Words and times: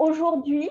aujourd'hui, 0.00 0.68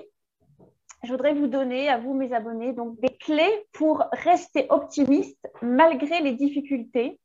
je 1.02 1.10
voudrais 1.10 1.32
vous 1.32 1.46
donner, 1.46 1.88
à 1.88 1.98
vous 1.98 2.12
mes 2.12 2.32
abonnés, 2.32 2.72
donc 2.72 3.00
des 3.00 3.16
clés 3.16 3.66
pour 3.72 4.04
rester 4.12 4.66
optimiste 4.68 5.48
malgré 5.62 6.20
les 6.20 6.32
difficultés. 6.32 7.18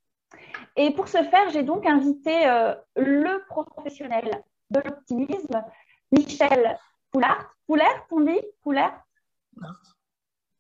Et 0.78 0.92
pour 0.92 1.08
ce 1.08 1.24
faire, 1.24 1.50
j'ai 1.50 1.64
donc 1.64 1.86
invité 1.86 2.48
euh, 2.48 2.74
le 2.96 3.46
professionnel 3.48 4.44
de 4.70 4.80
l'optimisme, 4.80 5.64
Michel 6.12 6.78
Poulart. 7.12 7.54
Poulart, 7.68 8.06
on 8.12 8.22
dit 8.22 8.42
Poulart? 8.62 9.04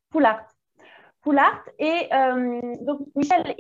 Poulart. 0.09 0.47
Poulart. 1.21 1.63
Et 1.79 2.07
euh, 2.13 2.61
donc, 2.81 3.01
Michel 3.15 3.55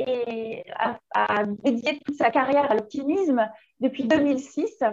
a, 1.13 1.43
dédié 1.45 1.99
toute 2.05 2.15
sa 2.15 2.29
carrière 2.29 2.69
à 2.69 2.75
l'optimisme 2.75 3.49
depuis 3.79 4.03
2006. 4.05 4.83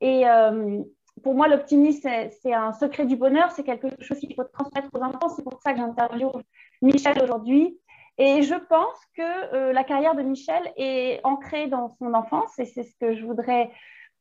Et 0.00 0.28
euh, 0.28 0.82
pour 1.22 1.34
moi, 1.34 1.48
l'optimisme, 1.48 2.08
c'est 2.42 2.54
un 2.54 2.72
secret 2.72 3.06
du 3.06 3.16
bonheur, 3.16 3.50
c'est 3.52 3.64
quelque 3.64 3.88
chose 4.00 4.18
qu'il 4.18 4.34
faut 4.34 4.44
transmettre 4.44 4.88
aux 4.92 5.02
enfants. 5.02 5.28
C'est 5.28 5.44
pour 5.44 5.60
ça 5.62 5.72
que 5.72 5.78
j'interviewe 5.78 6.42
Michel 6.80 7.22
aujourd'hui. 7.22 7.78
Et 8.18 8.42
je 8.42 8.54
pense 8.54 8.98
que 9.16 9.54
euh, 9.54 9.72
la 9.72 9.84
carrière 9.84 10.14
de 10.14 10.22
Michel 10.22 10.72
est 10.76 11.20
ancrée 11.24 11.66
dans 11.66 11.88
son 11.98 12.12
enfance 12.12 12.58
et 12.58 12.66
c'est 12.66 12.82
ce 12.82 12.94
que 13.00 13.14
je 13.14 13.24
voudrais 13.24 13.70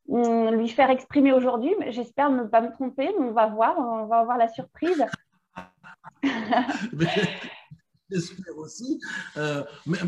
hum, 0.07 0.51
lui 0.51 0.69
faire 0.69 0.89
exprimer 0.89 1.33
aujourd'hui. 1.33 1.73
J'espère 1.87 2.29
ne 2.29 2.43
pas 2.43 2.61
me 2.61 2.71
tromper, 2.71 3.13
mais 3.19 3.25
on 3.25 3.31
va 3.31 3.47
voir, 3.47 3.77
on 3.77 4.05
va 4.05 4.19
avoir 4.19 4.37
la 4.37 4.47
surprise. 4.47 5.05
J'espère 8.11 8.57
aussi. 8.57 8.99
Euh, 9.37 9.63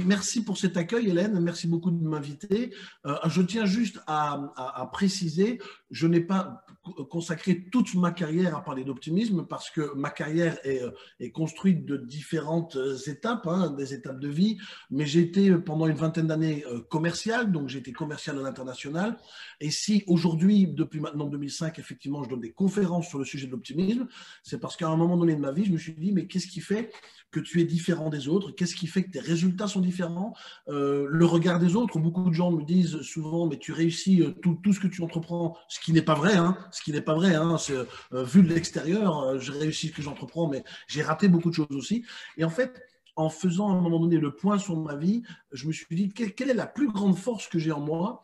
merci 0.05 0.43
pour 0.43 0.57
cet 0.57 0.75
accueil, 0.77 1.09
Hélène. 1.09 1.39
Merci 1.39 1.67
beaucoup 1.67 1.91
de 1.91 2.03
m'inviter. 2.03 2.73
Euh, 3.05 3.15
je 3.27 3.41
tiens 3.41 3.65
juste 3.65 3.99
à, 4.07 4.89
préciser, 4.91 5.59
je 5.89 6.07
n'ai 6.07 6.19
pas 6.19 6.65
consacré 7.09 7.65
toute 7.71 7.95
ma 7.95 8.11
carrière 8.11 8.55
à 8.55 8.63
parler 8.63 8.83
d'optimisme 8.83 9.45
parce 9.47 9.69
que 9.69 9.93
ma 9.95 10.09
carrière 10.09 10.57
est, 10.65 10.81
est, 11.19 11.31
construite 11.31 11.85
de 11.85 11.95
différentes 11.97 12.77
étapes, 13.07 13.47
hein, 13.47 13.71
des 13.71 13.93
étapes 13.93 14.19
de 14.19 14.27
vie. 14.27 14.57
Mais 14.91 15.05
j'ai 15.05 15.21
été 15.21 15.55
pendant 15.57 15.87
une 15.87 15.95
vingtaine 15.95 16.27
d'années 16.27 16.65
euh, 16.67 16.81
commercial, 16.81 17.51
donc 17.51 17.69
j'ai 17.69 17.79
été 17.79 17.93
commercial 17.93 18.37
à 18.37 18.41
l'international. 18.41 19.17
Et 19.61 19.71
si 19.71 20.03
aujourd'hui, 20.07 20.67
depuis 20.67 20.99
maintenant 20.99 21.25
2005, 21.25 21.79
effectivement, 21.79 22.23
je 22.23 22.29
donne 22.29 22.41
des 22.41 22.51
conférences 22.51 23.07
sur 23.07 23.19
le 23.19 23.25
sujet 23.25 23.47
de 23.47 23.51
l'optimisme, 23.51 24.07
c'est 24.43 24.59
parce 24.59 24.75
qu'à 24.75 24.89
un 24.89 24.97
moment 24.97 25.17
donné 25.17 25.35
de 25.35 25.39
ma 25.41 25.51
vie, 25.51 25.65
je 25.65 25.71
me 25.71 25.77
suis 25.77 25.93
dit, 25.93 26.11
mais 26.11 26.27
qu'est-ce 26.27 26.47
qui 26.47 26.61
fait 26.61 26.91
que 27.33 27.39
tu 27.39 27.59
es 27.59 27.65
différent 27.65 28.09
des 28.09 28.29
autres 28.29 28.51
Qu'est-ce 28.51 28.75
qui 28.75 28.87
fait 28.87 29.03
que 29.03 29.11
tes 29.11 29.19
résultats 29.19 29.67
sont 29.67 29.81
différents 29.81 30.33
euh, 30.69 31.07
Le 31.09 31.25
regard 31.25 31.59
des 31.59 31.75
autres. 31.75 31.99
Beaucoup 31.99 32.29
de 32.29 32.33
gens 32.33 32.51
me 32.51 32.63
disent 32.63 33.01
souvent, 33.01 33.47
mais 33.47 33.57
tu 33.57 33.73
réussis 33.73 34.21
euh, 34.21 34.31
tout, 34.41 34.57
ce 34.71 34.79
que 34.79 34.87
tu 34.87 35.01
entreprends, 35.01 35.57
ce 35.67 35.79
qui 35.79 35.91
n'est 35.91 36.03
pas 36.03 36.13
vrai. 36.13 36.35
Hein, 36.35 36.57
ce 36.71 36.81
qui 36.81 36.91
n'est 36.91 37.01
pas 37.01 37.15
vrai. 37.15 37.35
Hein, 37.35 37.57
euh, 37.71 38.23
vu 38.23 38.43
de 38.43 38.53
l'extérieur, 38.53 39.39
je 39.39 39.51
réussis 39.51 39.87
ce 39.87 39.93
que 39.93 40.01
j'entreprends, 40.01 40.47
mais 40.47 40.63
j'ai 40.87 41.01
raté 41.01 41.27
beaucoup 41.27 41.49
de 41.49 41.55
choses 41.55 41.67
aussi. 41.71 42.05
Et 42.37 42.45
en 42.45 42.49
fait, 42.49 42.83
en 43.15 43.29
faisant 43.29 43.69
à 43.69 43.73
un 43.73 43.81
moment 43.81 43.99
donné 43.99 44.17
le 44.17 44.35
point 44.35 44.57
sur 44.57 44.75
ma 44.77 44.95
vie, 44.95 45.23
je 45.51 45.67
me 45.67 45.71
suis 45.71 45.85
dit 45.95 46.09
quelle, 46.09 46.49
est 46.49 46.55
la 46.55 46.65
plus 46.65 46.91
grande 46.91 47.15
force 47.15 47.47
que 47.47 47.59
j'ai 47.59 47.71
en 47.71 47.79
moi 47.79 48.23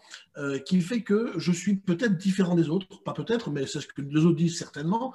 qui 0.65 0.81
fait 0.81 1.03
que 1.03 1.33
je 1.37 1.51
suis 1.51 1.75
peut-être 1.75 2.17
différent 2.17 2.55
des 2.55 2.69
autres, 2.69 3.03
pas 3.03 3.13
peut-être, 3.13 3.51
mais 3.51 3.67
c'est 3.67 3.81
ce 3.81 3.87
que 3.87 4.01
les 4.01 4.25
autres 4.25 4.37
disent 4.37 4.57
certainement, 4.57 5.13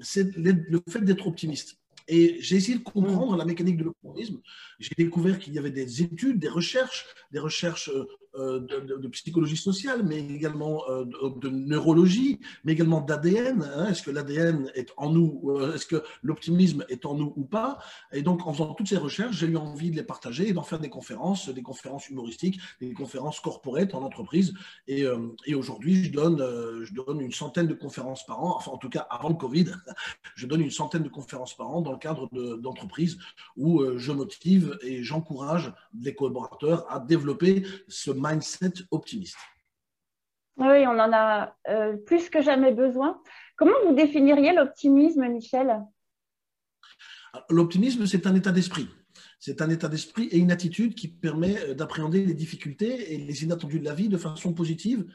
c'est 0.00 0.36
le 0.36 0.82
fait 0.88 1.02
d'être 1.02 1.28
optimiste. 1.28 1.78
Et 2.08 2.36
j'ai 2.40 2.56
essayé 2.56 2.78
de 2.78 2.82
comprendre 2.82 3.36
la 3.36 3.44
mécanique 3.44 3.76
de 3.76 3.84
l'optimisme. 3.84 4.40
J'ai 4.78 4.94
découvert 4.96 5.38
qu'il 5.38 5.54
y 5.54 5.58
avait 5.58 5.70
des 5.70 6.02
études, 6.02 6.38
des 6.38 6.48
recherches, 6.48 7.06
des 7.32 7.38
recherches 7.38 7.90
euh, 8.38 8.60
de, 8.60 9.08
psychologie 9.08 9.56
sociale, 9.56 10.02
mais 10.04 10.18
également 10.18 10.82
euh, 10.90 11.04
de, 11.36 11.48
neurologie, 11.48 12.40
mais 12.64 12.72
également 12.72 13.00
d'ADN. 13.00 13.62
Hein. 13.62 13.88
est-ce 13.88 14.02
que 14.02 14.10
l'ADN 14.10 14.70
est 14.74 14.92
en 14.96 15.10
nous 15.10 15.42
euh, 15.46 15.74
Est-ce 15.74 15.86
que 15.86 16.02
l'optimisme 16.22 16.84
est 16.88 17.06
en 17.06 17.14
nous 17.14 17.32
ou 17.36 17.44
pas? 17.44 17.78
Et 18.12 18.22
donc, 18.22 18.46
en 18.46 18.52
faisant 18.52 18.74
toutes 18.74 18.88
ces 18.88 18.98
recherches, 18.98 19.36
j'ai 19.36 19.46
eu 19.46 19.56
envie 19.56 19.90
de 19.90 19.96
les 19.96 20.02
partager 20.02 20.48
et 20.48 20.52
d'en 20.52 20.64
faire 20.64 20.80
des 20.80 20.90
conférences, 20.90 21.48
des 21.48 21.62
conférences 21.62 22.10
humoristiques, 22.10 22.60
des 22.80 22.92
conférences 22.92 23.40
corporate 23.40 23.94
en 23.94 24.02
entreprise. 24.02 24.52
Et, 24.86 25.06
aujourd'hui, 25.54 26.04
je 26.04 26.12
donne, 26.12 27.20
une 27.20 27.32
centaine 27.32 27.68
de 27.68 27.74
conférences 27.74 28.26
par 28.26 28.42
an, 28.42 28.56
enfin, 28.56 28.72
en 28.72 28.78
tout 28.78 28.90
cas, 28.90 29.06
avant 29.08 29.28
le 29.28 29.36
Covid, 29.36 29.66
je 30.34 30.46
donne 30.46 30.60
une 30.60 30.70
centaine 30.70 31.02
de 31.02 31.08
conférences 31.08 31.56
par 31.56 31.70
an 31.70 31.80
dans 31.80 31.92
le 31.92 31.98
cadre 31.98 32.28
d'entreprises 32.58 33.18
où 33.56 33.82
je 33.96 34.12
motive 34.12 34.78
et 34.82 35.02
j'encourage 35.02 35.72
les 35.98 36.14
collaborateurs 36.14 36.86
à 36.92 37.00
développer 37.00 37.64
ce 37.88 38.10
optimiste. 38.90 39.38
Oui, 40.56 40.86
on 40.86 40.98
en 40.98 41.12
a 41.12 41.54
euh, 41.68 41.96
plus 41.96 42.30
que 42.30 42.40
jamais 42.40 42.72
besoin. 42.72 43.20
Comment 43.56 43.76
vous 43.86 43.94
définiriez 43.94 44.52
l'optimisme, 44.52 45.28
Michel? 45.28 45.82
L'optimisme, 47.50 48.06
c'est 48.06 48.26
un 48.26 48.34
état 48.34 48.52
d'esprit. 48.52 48.88
C'est 49.38 49.60
un 49.60 49.68
état 49.68 49.88
d'esprit 49.88 50.28
et 50.30 50.38
une 50.38 50.50
attitude 50.50 50.94
qui 50.94 51.08
permet 51.08 51.58
euh, 51.58 51.74
d'appréhender 51.74 52.24
les 52.24 52.34
difficultés 52.34 53.12
et 53.12 53.18
les 53.18 53.44
inattendus 53.44 53.80
de 53.80 53.84
la 53.84 53.94
vie 53.94 54.08
de 54.08 54.16
façon 54.16 54.54
positive 54.54 55.06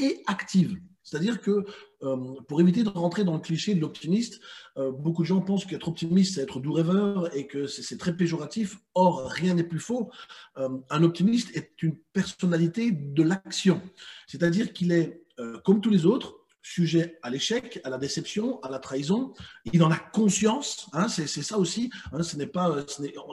et 0.00 0.22
active. 0.26 0.76
C'est-à-dire 1.04 1.40
que 1.40 1.64
euh, 2.02 2.16
pour 2.46 2.60
éviter 2.60 2.84
de 2.84 2.88
rentrer 2.88 3.24
dans 3.24 3.34
le 3.34 3.40
cliché 3.40 3.74
de 3.74 3.80
l'optimiste, 3.80 4.40
euh, 4.76 4.92
beaucoup 4.92 5.22
de 5.22 5.26
gens 5.26 5.40
pensent 5.40 5.64
qu'être 5.64 5.88
optimiste, 5.88 6.34
c'est 6.34 6.42
être 6.42 6.60
doux 6.60 6.72
rêveur 6.72 7.34
et 7.36 7.46
que 7.46 7.66
c'est 7.66 7.98
très 7.98 8.16
péjoratif. 8.16 8.78
Or, 8.94 9.26
rien 9.28 9.54
n'est 9.54 9.64
plus 9.64 9.80
faux. 9.80 10.10
Euh, 10.58 10.68
un 10.90 11.02
optimiste 11.02 11.56
est 11.56 11.82
une 11.82 11.96
personnalité 12.12 12.92
de 12.92 13.22
l'action. 13.22 13.80
C'est-à-dire 14.26 14.72
qu'il 14.72 14.92
est, 14.92 15.22
comme 15.64 15.80
tous 15.80 15.90
les 15.90 16.04
autres, 16.04 16.37
sujet 16.68 17.18
à 17.22 17.30
l'échec, 17.30 17.80
à 17.84 17.90
la 17.90 17.98
déception, 17.98 18.60
à 18.60 18.70
la 18.70 18.78
trahison. 18.78 19.32
Il 19.72 19.82
en 19.82 19.90
a 19.90 19.96
conscience, 19.96 20.88
hein, 20.92 21.08
c'est 21.08 21.26
ça 21.26 21.58
aussi. 21.58 21.90
Hein, 22.12 22.22
ce 22.22 22.36
n'est 22.36 22.46
pas, 22.46 22.76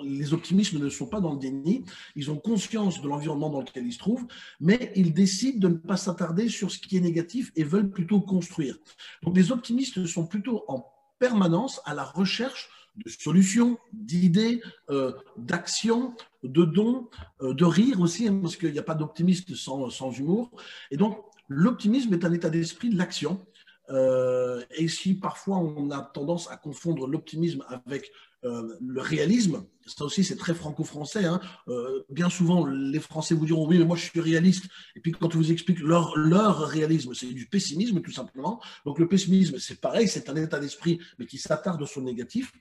les 0.04 0.34
optimistes 0.34 0.74
ne 0.74 0.90
sont 0.90 1.08
pas 1.08 1.20
dans 1.20 1.34
le 1.34 1.40
déni. 1.40 1.84
Ils 2.16 2.32
ont 2.32 2.38
conscience 2.38 3.02
de 3.02 3.08
l'environnement 3.08 3.50
dans 3.50 3.60
lequel 3.60 3.86
ils 3.86 3.94
se 3.94 4.00
trouvent, 4.00 4.26
mais 4.60 4.92
ils 4.96 5.14
décident 5.14 5.60
de 5.60 5.74
ne 5.74 5.78
pas 5.78 5.98
s'attarder 5.98 6.48
sur 6.48 6.72
ce 6.72 6.80
qui 6.80 6.98
est 6.98 7.02
négatif 7.02 7.52
et 7.56 7.64
veulent 7.64 7.90
plutôt 7.90 8.22
construire. 8.22 8.78
Donc 9.24 9.36
les 9.36 9.52
optimistes 9.52 10.06
sont 10.06 10.26
plutôt 10.26 10.64
en 10.68 10.86
permanence 11.20 11.82
à 11.86 11.94
la 11.94 12.04
recherche 12.04 12.70
de 13.04 13.10
solutions, 13.10 13.78
d'idées, 13.92 14.62
euh, 14.90 15.12
d'actions, 15.38 16.16
de 16.44 16.64
dons, 16.64 17.10
euh, 17.42 17.54
de 17.54 17.66
rire 17.66 18.00
aussi, 18.00 18.30
hein, 18.30 18.40
parce 18.42 18.56
qu'il 18.56 18.72
n'y 18.72 18.80
a 18.80 18.84
pas 18.84 18.96
d'optimiste 18.96 19.54
sans, 19.56 19.90
sans 19.90 20.12
humour. 20.12 20.52
Et 20.92 20.98
donc, 20.98 21.18
L'optimisme 21.48 22.14
est 22.14 22.26
un 22.26 22.34
état 22.34 22.50
d'esprit 22.50 22.90
de 22.90 22.98
l'action. 22.98 23.46
Euh, 23.90 24.64
et 24.72 24.88
si 24.88 25.14
parfois 25.14 25.58
on 25.58 25.92
a 25.92 26.02
tendance 26.02 26.50
à 26.50 26.58
confondre 26.58 27.08
l'optimisme 27.08 27.64
avec 27.68 28.12
euh, 28.44 28.76
le 28.82 29.02
réalisme, 29.02 29.64
ça 29.86 30.06
aussi 30.06 30.24
c'est 30.24 30.38
très 30.38 30.56
franco-français. 30.56 31.26
Hein. 31.26 31.40
Euh, 31.68 32.04
bien 32.10 32.30
souvent, 32.30 32.66
les 32.66 33.00
Français 33.00 33.36
vous 33.36 33.46
diront 33.46 33.68
oui, 33.68 33.78
mais 33.78 33.86
moi 33.86 33.96
je 33.96 34.06
suis 34.06 34.20
réaliste. 34.20 34.66
Et 34.96 35.02
puis 35.02 35.12
quand 35.12 35.36
on 35.36 35.38
vous 35.38 35.52
explique 35.52 35.80
leur, 35.80 36.18
leur 36.18 36.68
réalisme, 36.68 37.14
c'est 37.14 37.28
du 37.28 37.48
pessimisme 37.48 38.02
tout 38.02 38.12
simplement. 38.12 38.60
Donc 38.86 38.98
le 39.00 39.08
pessimisme, 39.08 39.60
c'est 39.60 39.80
pareil, 39.80 40.08
c'est 40.08 40.30
un 40.30 40.36
état 40.36 40.60
d'esprit, 40.60 41.00
mais 41.20 41.26
qui 41.26 41.38
s'attarde 41.38 41.86
sur 41.86 42.02
le 42.02 42.08
négatif. 42.08 42.54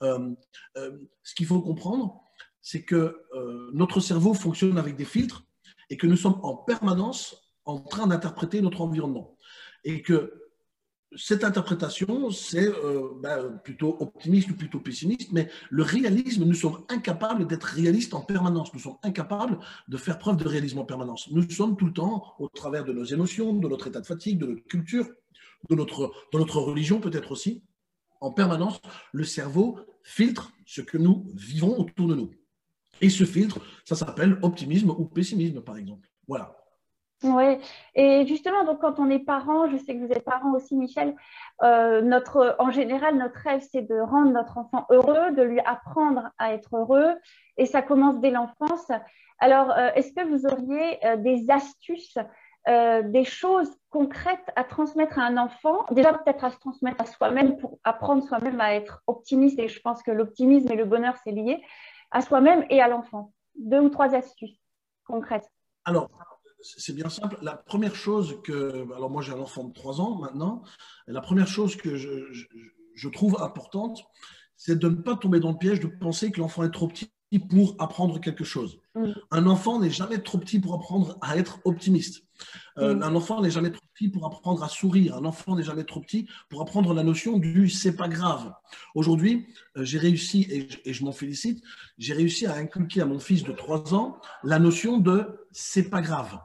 ce 0.00 1.34
qu'il 1.34 1.46
faut 1.46 1.60
comprendre, 1.60 2.20
c'est 2.60 2.82
que 2.82 3.20
notre 3.72 4.00
cerveau 4.00 4.34
fonctionne 4.34 4.78
avec 4.78 4.96
des 4.96 5.04
filtres 5.04 5.44
et 5.90 5.96
que 5.96 6.06
nous 6.06 6.16
sommes 6.16 6.38
en 6.42 6.54
permanence 6.54 7.47
en 7.68 7.78
train 7.78 8.06
d'interpréter 8.06 8.60
notre 8.60 8.80
environnement. 8.80 9.36
Et 9.84 10.02
que 10.02 10.48
cette 11.16 11.44
interprétation, 11.44 12.30
c'est 12.30 12.68
euh, 12.68 13.10
ben, 13.22 13.60
plutôt 13.64 13.96
optimiste 14.00 14.50
ou 14.50 14.54
plutôt 14.54 14.80
pessimiste, 14.80 15.32
mais 15.32 15.48
le 15.70 15.82
réalisme, 15.82 16.44
nous 16.44 16.54
sommes 16.54 16.84
incapables 16.88 17.46
d'être 17.46 17.64
réalistes 17.64 18.14
en 18.14 18.20
permanence. 18.20 18.74
Nous 18.74 18.80
sommes 18.80 18.98
incapables 19.02 19.58
de 19.88 19.96
faire 19.96 20.18
preuve 20.18 20.36
de 20.36 20.46
réalisme 20.46 20.78
en 20.78 20.84
permanence. 20.84 21.30
Nous 21.30 21.48
sommes 21.50 21.76
tout 21.76 21.86
le 21.86 21.92
temps, 21.92 22.34
au 22.38 22.48
travers 22.48 22.84
de 22.84 22.92
nos 22.92 23.04
émotions, 23.04 23.54
de 23.54 23.68
notre 23.68 23.86
état 23.86 24.00
de 24.00 24.06
fatigue, 24.06 24.38
de 24.38 24.46
notre 24.46 24.66
culture, 24.66 25.06
de 25.70 25.74
notre, 25.74 26.12
de 26.32 26.38
notre 26.38 26.60
religion 26.60 27.00
peut-être 27.00 27.32
aussi, 27.32 27.62
en 28.20 28.32
permanence, 28.32 28.80
le 29.12 29.24
cerveau 29.24 29.78
filtre 30.02 30.52
ce 30.66 30.80
que 30.80 30.98
nous 30.98 31.26
vivons 31.34 31.78
autour 31.78 32.08
de 32.08 32.14
nous. 32.14 32.30
Et 33.00 33.10
ce 33.10 33.24
filtre, 33.24 33.60
ça 33.84 33.94
s'appelle 33.94 34.38
optimisme 34.42 34.90
ou 34.90 35.04
pessimisme, 35.04 35.60
par 35.60 35.76
exemple. 35.76 36.08
Voilà. 36.26 36.57
Oui, 37.24 37.58
et 37.96 38.26
justement, 38.26 38.64
donc 38.64 38.80
quand 38.80 39.00
on 39.00 39.10
est 39.10 39.18
parent, 39.18 39.68
je 39.68 39.76
sais 39.76 39.96
que 39.96 40.06
vous 40.06 40.12
êtes 40.12 40.24
parent 40.24 40.52
aussi, 40.52 40.76
Michel, 40.76 41.16
euh, 41.64 42.00
notre, 42.00 42.54
en 42.60 42.70
général, 42.70 43.16
notre 43.16 43.40
rêve, 43.40 43.60
c'est 43.72 43.82
de 43.82 43.98
rendre 43.98 44.30
notre 44.30 44.56
enfant 44.56 44.86
heureux, 44.90 45.32
de 45.32 45.42
lui 45.42 45.58
apprendre 45.60 46.30
à 46.38 46.54
être 46.54 46.76
heureux, 46.76 47.16
et 47.56 47.66
ça 47.66 47.82
commence 47.82 48.20
dès 48.20 48.30
l'enfance. 48.30 48.92
Alors, 49.40 49.72
euh, 49.72 49.90
est-ce 49.96 50.12
que 50.12 50.24
vous 50.28 50.46
auriez 50.46 51.04
euh, 51.04 51.16
des 51.16 51.50
astuces, 51.50 52.18
des 52.66 53.24
choses 53.24 53.74
concrètes 53.88 54.52
à 54.54 54.62
transmettre 54.62 55.18
à 55.18 55.22
un 55.22 55.38
enfant? 55.38 55.86
Déjà, 55.90 56.12
peut-être 56.12 56.44
à 56.44 56.50
se 56.50 56.58
transmettre 56.58 57.00
à 57.00 57.06
soi-même 57.06 57.56
pour 57.56 57.78
apprendre 57.82 58.22
soi-même 58.22 58.60
à 58.60 58.74
être 58.74 59.02
optimiste, 59.06 59.58
et 59.58 59.68
je 59.68 59.80
pense 59.80 60.02
que 60.02 60.10
l'optimisme 60.10 60.70
et 60.70 60.76
le 60.76 60.84
bonheur, 60.84 61.14
c'est 61.24 61.32
lié, 61.32 61.62
à 62.10 62.20
soi-même 62.20 62.64
et 62.68 62.82
à 62.82 62.88
l'enfant. 62.88 63.32
Deux 63.56 63.80
ou 63.80 63.88
trois 63.88 64.14
astuces 64.14 64.60
concrètes. 65.06 65.50
Alors, 65.86 66.08
c'est 66.60 66.94
bien 66.94 67.08
simple. 67.08 67.38
La 67.42 67.56
première 67.56 67.94
chose 67.94 68.40
que. 68.42 68.86
Alors, 68.94 69.10
moi, 69.10 69.22
j'ai 69.22 69.32
un 69.32 69.38
enfant 69.38 69.64
de 69.64 69.72
3 69.72 70.00
ans 70.00 70.18
maintenant. 70.18 70.62
Et 71.06 71.12
la 71.12 71.20
première 71.20 71.48
chose 71.48 71.76
que 71.76 71.96
je, 71.96 72.26
je 72.94 73.08
trouve 73.08 73.40
importante, 73.40 74.04
c'est 74.56 74.78
de 74.78 74.88
ne 74.88 74.96
pas 74.96 75.16
tomber 75.16 75.40
dans 75.40 75.52
le 75.52 75.58
piège 75.58 75.80
de 75.80 75.86
penser 75.86 76.30
que 76.32 76.40
l'enfant 76.40 76.64
est 76.64 76.70
trop 76.70 76.88
petit 76.88 77.10
pour 77.38 77.76
apprendre 77.78 78.20
quelque 78.20 78.44
chose. 78.44 78.80
Mm. 78.94 79.12
Un 79.30 79.46
enfant 79.46 79.80
n'est 79.80 79.90
jamais 79.90 80.18
trop 80.18 80.38
petit 80.38 80.58
pour 80.60 80.74
apprendre 80.74 81.18
à 81.20 81.36
être 81.36 81.60
optimiste. 81.64 82.24
Euh, 82.78 82.94
mm. 82.94 83.02
Un 83.02 83.14
enfant 83.14 83.42
n'est 83.42 83.50
jamais 83.50 83.70
trop 83.70 83.84
petit 83.94 84.08
pour 84.08 84.24
apprendre 84.26 84.62
à 84.62 84.68
sourire. 84.68 85.16
Un 85.16 85.24
enfant 85.24 85.56
n'est 85.56 85.62
jamais 85.62 85.84
trop 85.84 86.00
petit 86.00 86.28
pour 86.48 86.62
apprendre 86.62 86.94
la 86.94 87.02
notion 87.02 87.38
du 87.38 87.68
c'est 87.68 87.96
pas 87.96 88.08
grave. 88.08 88.52
Aujourd'hui, 88.94 89.46
euh, 89.76 89.84
j'ai 89.84 89.98
réussi, 89.98 90.46
et, 90.84 90.92
je 90.92 91.04
m'en 91.04 91.12
félicite, 91.12 91.62
j'ai 91.98 92.14
réussi 92.14 92.46
à 92.46 92.54
inculquer 92.54 93.02
à 93.02 93.06
mon 93.06 93.18
fils 93.18 93.44
de 93.44 93.52
3 93.52 93.94
ans 93.94 94.18
la 94.42 94.58
notion 94.58 94.98
de 94.98 95.46
c'est 95.52 95.90
pas 95.90 96.00
grave. 96.00 96.38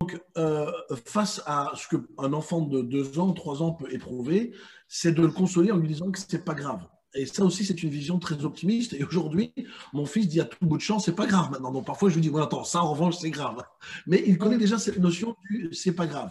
Donc, 0.00 0.18
euh, 0.38 0.70
face 1.04 1.42
à 1.46 1.72
ce 1.74 1.94
qu'un 1.94 2.32
enfant 2.32 2.62
de 2.62 2.80
2 2.80 3.18
ans, 3.18 3.32
3 3.32 3.62
ans 3.62 3.72
peut 3.72 3.92
éprouver, 3.92 4.52
c'est 4.88 5.12
de 5.12 5.22
le 5.22 5.28
consoler 5.28 5.70
en 5.72 5.76
lui 5.76 5.88
disant 5.88 6.10
que 6.10 6.18
c'est 6.18 6.44
pas 6.44 6.54
grave. 6.54 6.80
Et 7.14 7.26
ça 7.26 7.44
aussi, 7.44 7.64
c'est 7.64 7.82
une 7.82 7.90
vision 7.90 8.18
très 8.18 8.44
optimiste. 8.44 8.94
Et 8.94 9.04
aujourd'hui, 9.04 9.52
mon 9.92 10.06
fils 10.06 10.28
dit 10.28 10.40
à 10.40 10.44
tout 10.44 10.64
bout 10.64 10.76
de 10.76 10.82
champ, 10.82 11.00
c'est 11.00 11.14
pas 11.14 11.26
grave 11.26 11.50
maintenant. 11.50 11.72
Donc 11.72 11.84
parfois, 11.84 12.08
je 12.08 12.14
lui 12.14 12.22
dis, 12.22 12.30
bon, 12.30 12.40
attends, 12.40 12.64
ça 12.64 12.82
en 12.82 12.92
revanche, 12.92 13.16
c'est 13.18 13.30
grave. 13.30 13.62
Mais 14.06 14.22
il 14.26 14.38
connaît 14.38 14.58
déjà 14.58 14.78
cette 14.78 14.98
notion 14.98 15.36
du 15.50 15.70
c'est 15.72 15.92
pas 15.92 16.06
grave. 16.06 16.30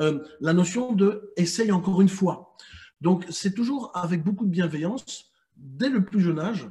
Euh, 0.00 0.18
la 0.40 0.52
notion 0.52 0.92
de 0.92 1.32
essaye 1.36 1.70
encore 1.70 2.00
une 2.00 2.08
fois. 2.08 2.56
Donc 3.00 3.24
c'est 3.30 3.54
toujours 3.54 3.92
avec 3.94 4.24
beaucoup 4.24 4.46
de 4.46 4.50
bienveillance, 4.50 5.30
dès 5.56 5.90
le 5.90 6.04
plus 6.04 6.20
jeune 6.20 6.38
âge, 6.38 6.68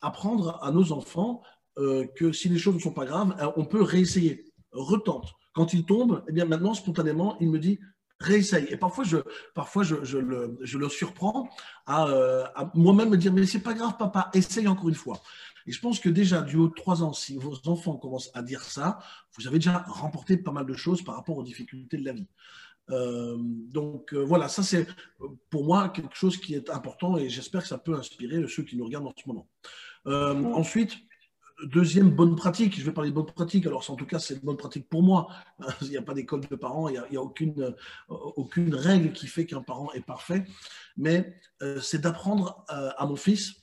apprendre 0.00 0.58
à 0.62 0.72
nos 0.72 0.92
enfants 0.92 1.42
euh, 1.78 2.06
que 2.16 2.32
si 2.32 2.48
les 2.48 2.58
choses 2.58 2.74
ne 2.74 2.80
sont 2.80 2.92
pas 2.92 3.04
graves, 3.04 3.36
on 3.56 3.66
peut 3.66 3.82
réessayer, 3.82 4.52
retente. 4.72 5.34
Quand 5.52 5.72
il 5.72 5.84
tombe, 5.84 6.24
eh 6.28 6.32
bien 6.32 6.44
maintenant, 6.44 6.74
spontanément, 6.74 7.36
il 7.40 7.50
me 7.50 7.58
dit 7.58 7.78
réessaye. 8.20 8.66
Et 8.70 8.76
parfois, 8.76 9.04
je, 9.04 9.18
parfois 9.54 9.82
je, 9.82 10.04
je, 10.04 10.18
le, 10.18 10.58
je 10.60 10.78
le, 10.78 10.88
surprends 10.88 11.48
à, 11.86 12.06
euh, 12.08 12.44
à 12.54 12.70
moi-même 12.74 13.08
me 13.10 13.16
dire, 13.16 13.32
mais 13.32 13.46
c'est 13.46 13.62
pas 13.62 13.74
grave, 13.74 13.96
papa, 13.98 14.30
essaye 14.34 14.68
encore 14.68 14.88
une 14.88 14.94
fois. 14.94 15.20
Et 15.66 15.72
je 15.72 15.80
pense 15.80 16.00
que 16.00 16.08
déjà, 16.08 16.42
du 16.42 16.56
haut 16.56 16.68
de 16.68 16.74
3 16.74 17.02
ans, 17.02 17.12
si 17.12 17.36
vos 17.36 17.56
enfants 17.66 17.96
commencent 17.96 18.30
à 18.34 18.42
dire 18.42 18.62
ça, 18.62 18.98
vous 19.36 19.46
avez 19.46 19.58
déjà 19.58 19.84
remporté 19.88 20.36
pas 20.36 20.52
mal 20.52 20.66
de 20.66 20.74
choses 20.74 21.02
par 21.02 21.16
rapport 21.16 21.36
aux 21.36 21.42
difficultés 21.42 21.96
de 21.96 22.04
la 22.04 22.12
vie. 22.12 22.26
Euh, 22.90 23.36
donc 23.38 24.12
euh, 24.12 24.18
voilà, 24.18 24.48
ça 24.48 24.62
c'est 24.62 24.86
pour 25.48 25.64
moi 25.64 25.90
quelque 25.90 26.16
chose 26.16 26.36
qui 26.38 26.54
est 26.54 26.70
important 26.70 27.16
et 27.16 27.28
j'espère 27.28 27.62
que 27.62 27.68
ça 27.68 27.78
peut 27.78 27.94
inspirer 27.94 28.48
ceux 28.48 28.64
qui 28.64 28.76
nous 28.76 28.84
regardent 28.84 29.06
en 29.06 29.14
ce 29.16 29.28
moment. 29.28 29.48
Euh, 30.06 30.34
ensuite, 30.44 30.96
Deuxième 31.64 32.10
bonne 32.10 32.36
pratique, 32.36 32.78
je 32.78 32.84
vais 32.84 32.92
parler 32.92 33.10
de 33.10 33.14
bonne 33.14 33.26
pratique, 33.26 33.66
alors 33.66 33.88
en 33.90 33.96
tout 33.96 34.06
cas 34.06 34.18
c'est 34.18 34.34
une 34.34 34.40
bonne 34.40 34.56
pratique 34.56 34.88
pour 34.88 35.02
moi, 35.02 35.28
il 35.82 35.88
n'y 35.88 35.96
a 35.96 36.02
pas 36.02 36.14
d'école 36.14 36.40
de 36.40 36.56
parents, 36.56 36.88
il 36.88 37.02
n'y 37.10 37.16
a, 37.16 37.22
aucune, 37.22 37.60
euh, 37.60 37.72
aucune 38.08 38.74
règle 38.74 39.12
qui 39.12 39.26
fait 39.26 39.46
qu'un 39.46 39.62
parent 39.62 39.92
est 39.92 40.04
parfait, 40.04 40.44
mais 40.96 41.34
euh, 41.62 41.80
c'est 41.80 42.00
d'apprendre 42.00 42.64
euh, 42.72 42.90
à 42.96 43.06
mon 43.06 43.16
fils 43.16 43.54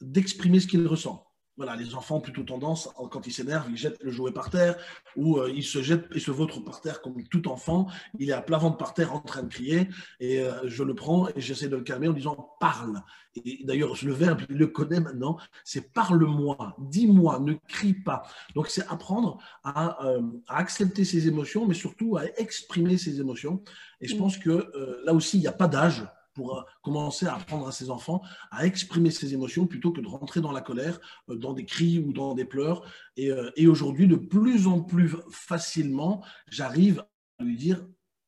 d'exprimer 0.00 0.60
ce 0.60 0.66
qu'il 0.66 0.86
ressent. 0.86 1.25
Voilà, 1.56 1.74
les 1.74 1.94
enfants 1.94 2.16
ont 2.16 2.20
plutôt 2.20 2.42
tendance, 2.42 2.90
quand 3.10 3.26
ils 3.26 3.32
s'énervent, 3.32 3.66
ils 3.70 3.78
jettent 3.78 4.02
le 4.02 4.10
jouet 4.10 4.30
par 4.30 4.50
terre 4.50 4.76
ou 5.16 5.38
euh, 5.38 5.50
ils 5.54 5.64
se 5.64 5.82
jettent 5.82 6.06
et 6.14 6.20
se 6.20 6.30
vautrent 6.30 6.60
par 6.60 6.82
terre 6.82 7.00
comme 7.00 7.22
tout 7.28 7.48
enfant. 7.48 7.86
Il 8.18 8.28
est 8.28 8.34
à 8.34 8.42
plat 8.42 8.58
ventre 8.58 8.76
par 8.76 8.92
terre 8.92 9.14
en 9.14 9.20
train 9.20 9.42
de 9.42 9.48
crier 9.48 9.88
et 10.20 10.40
euh, 10.40 10.68
je 10.68 10.82
le 10.82 10.94
prends 10.94 11.28
et 11.28 11.40
j'essaie 11.40 11.68
de 11.68 11.76
le 11.76 11.82
calmer 11.82 12.08
en 12.08 12.12
disant 12.12 12.56
parle. 12.60 13.00
Et 13.36 13.64
d'ailleurs, 13.64 13.94
le 14.02 14.12
verbe, 14.12 14.42
il 14.50 14.56
le 14.56 14.66
connaît 14.66 15.00
maintenant, 15.00 15.38
c'est 15.64 15.92
parle-moi, 15.92 16.76
dis-moi, 16.78 17.38
ne 17.40 17.54
crie 17.68 17.94
pas. 17.94 18.22
Donc, 18.54 18.68
c'est 18.68 18.86
apprendre 18.88 19.38
à, 19.64 20.04
euh, 20.06 20.22
à, 20.48 20.58
accepter 20.58 21.04
ses 21.04 21.26
émotions, 21.28 21.66
mais 21.66 21.74
surtout 21.74 22.18
à 22.18 22.24
exprimer 22.38 22.98
ses 22.98 23.20
émotions. 23.20 23.62
Et 24.00 24.08
je 24.08 24.14
mm. 24.14 24.18
pense 24.18 24.38
que 24.38 24.72
là 25.04 25.12
aussi, 25.14 25.38
il 25.38 25.40
n'y 25.40 25.46
a 25.46 25.52
pas 25.52 25.68
d'âge 25.68 26.06
pour 26.36 26.58
euh, 26.58 26.62
commencer 26.82 27.26
à 27.26 27.34
apprendre 27.34 27.66
à 27.66 27.72
ses 27.72 27.90
enfants 27.90 28.20
à 28.52 28.66
exprimer 28.66 29.10
ses 29.10 29.32
émotions 29.32 29.66
plutôt 29.66 29.90
que 29.90 30.00
de 30.00 30.06
rentrer 30.06 30.40
dans 30.40 30.52
la 30.52 30.60
colère, 30.60 31.00
euh, 31.30 31.36
dans 31.36 31.54
des 31.54 31.64
cris 31.64 31.98
ou 31.98 32.12
dans 32.12 32.34
des 32.34 32.44
pleurs. 32.44 32.84
Et, 33.16 33.32
euh, 33.32 33.50
et 33.56 33.66
aujourd'hui, 33.66 34.06
de 34.06 34.16
plus 34.16 34.68
en 34.68 34.82
plus 34.82 35.16
facilement, 35.30 36.22
j'arrive 36.48 37.04
à 37.40 37.44
lui 37.44 37.56
dire, 37.56 37.84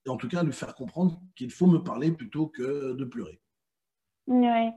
en 0.09 0.17
tout 0.17 0.29
cas 0.29 0.41
à 0.41 0.43
lui 0.43 0.53
faire 0.53 0.75
comprendre 0.75 1.21
qu'il 1.37 1.51
faut 1.51 1.67
me 1.67 1.79
parler 1.79 2.11
plutôt 2.11 2.47
que 2.47 2.95
de 2.95 3.05
pleurer. 3.05 3.41
Oui. 4.27 4.71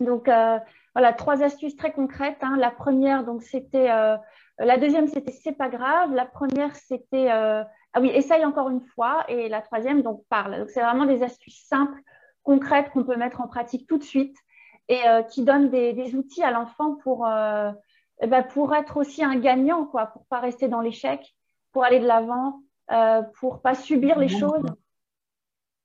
Donc, 0.00 0.26
voilà, 0.26 1.12
trois 1.12 1.42
astuces 1.44 1.76
très 1.76 1.92
concrètes. 1.92 2.38
Hein. 2.40 2.56
La 2.58 2.72
première, 2.72 3.24
donc, 3.24 3.42
c'était. 3.42 3.86
la 3.86 4.78
deuxième, 4.78 5.06
c'était 5.06 5.30
c'est 5.30 5.52
pas 5.52 5.68
grave. 5.68 6.12
La 6.12 6.24
première, 6.24 6.74
c'était. 6.74 7.28
ah 7.28 7.66
oui, 8.00 8.10
essaye 8.12 8.44
encore 8.44 8.70
une 8.70 8.80
fois. 8.80 9.24
Et 9.28 9.48
la 9.48 9.60
troisième, 9.60 10.02
donc, 10.02 10.24
parle. 10.28 10.58
Donc, 10.58 10.70
c'est 10.70 10.82
vraiment 10.82 11.06
des 11.06 11.22
astuces 11.22 11.64
simples 11.68 12.02
concrètes 12.42 12.90
qu'on 12.90 13.04
peut 13.04 13.16
mettre 13.16 13.40
en 13.40 13.48
pratique 13.48 13.86
tout 13.86 13.98
de 13.98 14.04
suite 14.04 14.36
et 14.88 15.06
euh, 15.06 15.22
qui 15.22 15.44
donnent 15.44 15.70
des, 15.70 16.14
outils 16.14 16.42
à 16.42 16.50
l'enfant 16.50 16.96
pour, 16.96 17.26
euh, 17.26 17.70
ben, 18.26 18.42
pour 18.42 18.74
être 18.74 18.96
aussi 18.96 19.22
un 19.22 19.36
gagnant, 19.36 19.86
quoi, 19.86 20.06
pour 20.06 20.26
pas 20.26 20.40
rester 20.40 20.68
dans 20.68 20.80
l'échec, 20.80 21.34
pour 21.72 21.84
aller 21.84 22.00
de 22.00 22.06
l'avant, 22.06 22.62
euh, 22.90 23.22
pour 23.38 23.62
pas 23.62 23.74
subir 23.74 24.18
les 24.18 24.28
choses. 24.28 24.64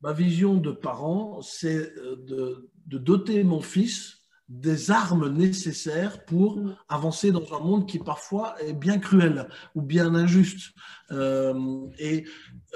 Ma 0.01 0.13
vision 0.13 0.55
de 0.55 0.71
parent, 0.71 1.41
c'est 1.41 1.93
de, 1.95 2.69
doter 2.85 3.43
mon 3.43 3.61
fils 3.61 4.15
des 4.49 4.91
armes 4.91 5.29
nécessaires 5.33 6.23
pour 6.25 6.57
mm. 6.57 6.75
avancer 6.87 7.31
dans 7.31 7.53
un 7.53 7.59
monde 7.59 7.87
qui 7.87 7.99
parfois 7.99 8.55
est 8.61 8.73
bien 8.73 8.97
cruel 8.97 9.49
ou 9.75 9.81
bien 9.81 10.15
injuste. 10.15 10.73
et 11.11 12.25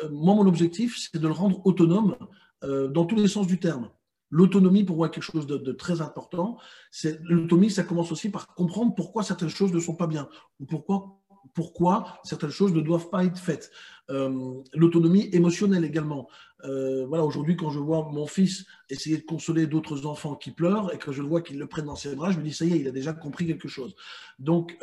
moi, 0.10 0.36
mon 0.36 0.48
objectif, 0.48 0.98
c'est 0.98 1.19
de 1.19 1.27
le 1.27 1.34
rendre 1.34 1.66
autonome 1.66 2.16
euh, 2.63 2.88
dans 2.88 3.06
tous 3.06 3.16
les 3.16 3.28
sens 3.28 3.48
du 3.48 3.60
terme. 3.60 3.90
L'autonomie, 4.30 4.84
pour 4.84 4.96
moi, 4.96 5.08
est 5.08 5.12
quelque 5.12 5.24
chose 5.24 5.46
de, 5.46 5.72
très 5.74 6.00
important. 6.00 6.58
L'autonomie, 7.24 7.69
ça 7.69 7.84
commence 7.84 8.12
aussi 8.13 8.30
par 8.30 8.48
comprendre 8.48 8.96
pourquoi 8.96 9.24
certaines 9.24 9.50
choses 9.50 9.74
ne 9.74 9.80
sont 9.80 9.96
pas 9.96 10.08
bien 10.08 10.30
ou 10.62 10.66
pourquoi, 10.66 11.22
pourquoi 11.54 12.19
certaines 12.24 12.50
choses 12.50 12.74
ne 12.74 12.80
doivent 12.80 13.10
pas 13.10 13.25
être 13.25 13.38
faites. 13.38 13.72
Euh, 14.10 14.62
l'autonomie 14.74 15.30
émotionnelle 15.34 15.84
également. 15.84 16.30
Euh, 16.63 17.06
voilà, 17.08 17.25
aujourd'hui, 17.25 17.58
quand 17.58 17.72
je 17.72 17.80
vois 17.80 18.08
mon 18.10 18.25
fils 18.25 18.66
essayer 18.90 19.18
de 19.18 19.24
consoler 19.24 19.68
d'autres 19.68 20.06
enfants 20.06 20.36
qui 20.36 20.52
pleurent 20.52 20.94
et 20.94 20.98
que 20.98 21.12
je 21.12 21.22
vois 21.22 21.42
qu'il 21.42 21.60
le 21.60 21.68
prenne 21.68 21.86
dans 21.86 21.98
ses 21.98 22.16
bras, 22.16 22.31
je 22.31 22.38
me 22.38 22.44
dis, 22.44 22.54
ça 22.54 22.63
y 22.63 22.72
est, 22.72 22.80
il 22.80 22.88
a 22.88 22.92
déjà 22.92 23.12
compris 23.12 23.48
quelque 23.48 23.68
chose. 23.68 23.96
Donc, 24.40 24.78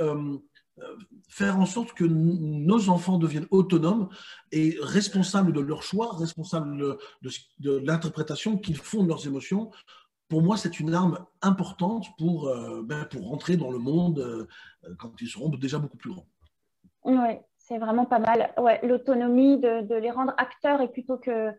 faire 1.28 1.58
en 1.58 1.66
sorte 1.66 1.92
que 1.92 2.04
nos 2.04 2.88
enfants 2.88 3.18
deviennent 3.18 3.46
autonomes 3.50 4.08
et 4.52 4.76
responsables 4.80 5.52
de 5.52 5.60
leurs 5.60 5.82
choix, 5.82 6.16
responsables 6.16 6.96
de, 7.22 7.78
l'interprétation 7.84 8.56
qu'ils 8.56 8.76
font 8.76 9.02
de 9.02 9.08
leurs 9.08 9.26
émotions. 9.26 9.70
Pour 10.28 10.42
moi, 10.42 10.56
c'est 10.56 10.80
une 10.80 10.94
arme 10.94 11.24
importante 11.40 12.06
pour, 12.18 12.48
euh, 12.48 12.82
ben, 12.82 13.04
pour 13.06 13.28
rentrer 13.28 13.56
dans 13.56 13.70
le 13.70 13.78
monde 13.78 14.18
euh, 14.18 14.94
quand 14.98 15.12
ils 15.20 15.28
seront 15.28 15.48
déjà 15.48 15.78
beaucoup 15.78 15.96
plus 15.96 16.10
grands. 16.10 16.26
Oui, 17.04 17.36
c'est 17.56 17.78
vraiment 17.78 18.04
pas 18.04 18.18
mal. 18.18 18.52
Ouais, 18.58 18.80
L'autonomie, 18.82 19.58
de, 19.58 19.94
les 19.94 20.10
rendre 20.10 20.34
acteurs 20.36 20.82
et 20.82 20.88
plutôt 20.88 21.16
que 21.16 21.50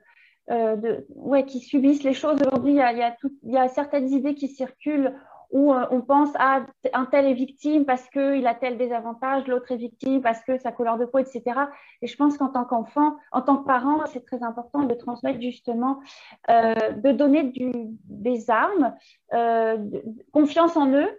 de, 0.49 1.05
ouais, 1.09 1.45
qui 1.45 1.59
subissent 1.59 2.03
les 2.03 2.13
choses. 2.13 2.39
Aujourd'hui, 2.41 2.73
il 2.73 3.51
y 3.51 3.57
a 3.57 3.67
certaines 3.69 4.11
idées 4.11 4.33
qui 4.33 4.47
circulent 4.47 5.13
où 5.51 5.73
euh, 5.73 5.85
on 5.89 6.01
pense 6.01 6.29
à 6.35 6.65
un 6.93 7.05
tel 7.05 7.25
est 7.25 7.33
victime 7.33 7.85
parce 7.85 8.07
qu'il 8.09 8.45
a 8.45 8.53
tel 8.53 8.77
désavantage, 8.77 9.47
l'autre 9.47 9.71
est 9.71 9.77
victime 9.77 10.21
parce 10.21 10.41
que 10.43 10.57
sa 10.59 10.71
couleur 10.71 10.97
de 10.97 11.05
peau, 11.05 11.17
etc. 11.17 11.43
Et 12.01 12.07
je 12.07 12.15
pense 12.15 12.37
qu'en 12.37 12.49
tant 12.49 12.65
qu'enfant, 12.65 13.17
en 13.31 13.41
tant 13.41 13.57
que 13.57 13.65
parent, 13.65 14.05
c'est 14.07 14.23
très 14.25 14.43
important 14.43 14.83
de 14.83 14.93
transmettre 14.93 15.41
justement, 15.41 15.99
euh, 16.49 16.91
de 16.91 17.11
donner 17.11 17.43
du, 17.43 17.71
des 18.05 18.49
armes, 18.49 18.93
euh, 19.33 19.77
confiance 20.31 20.77
en 20.77 20.91
eux 20.91 21.09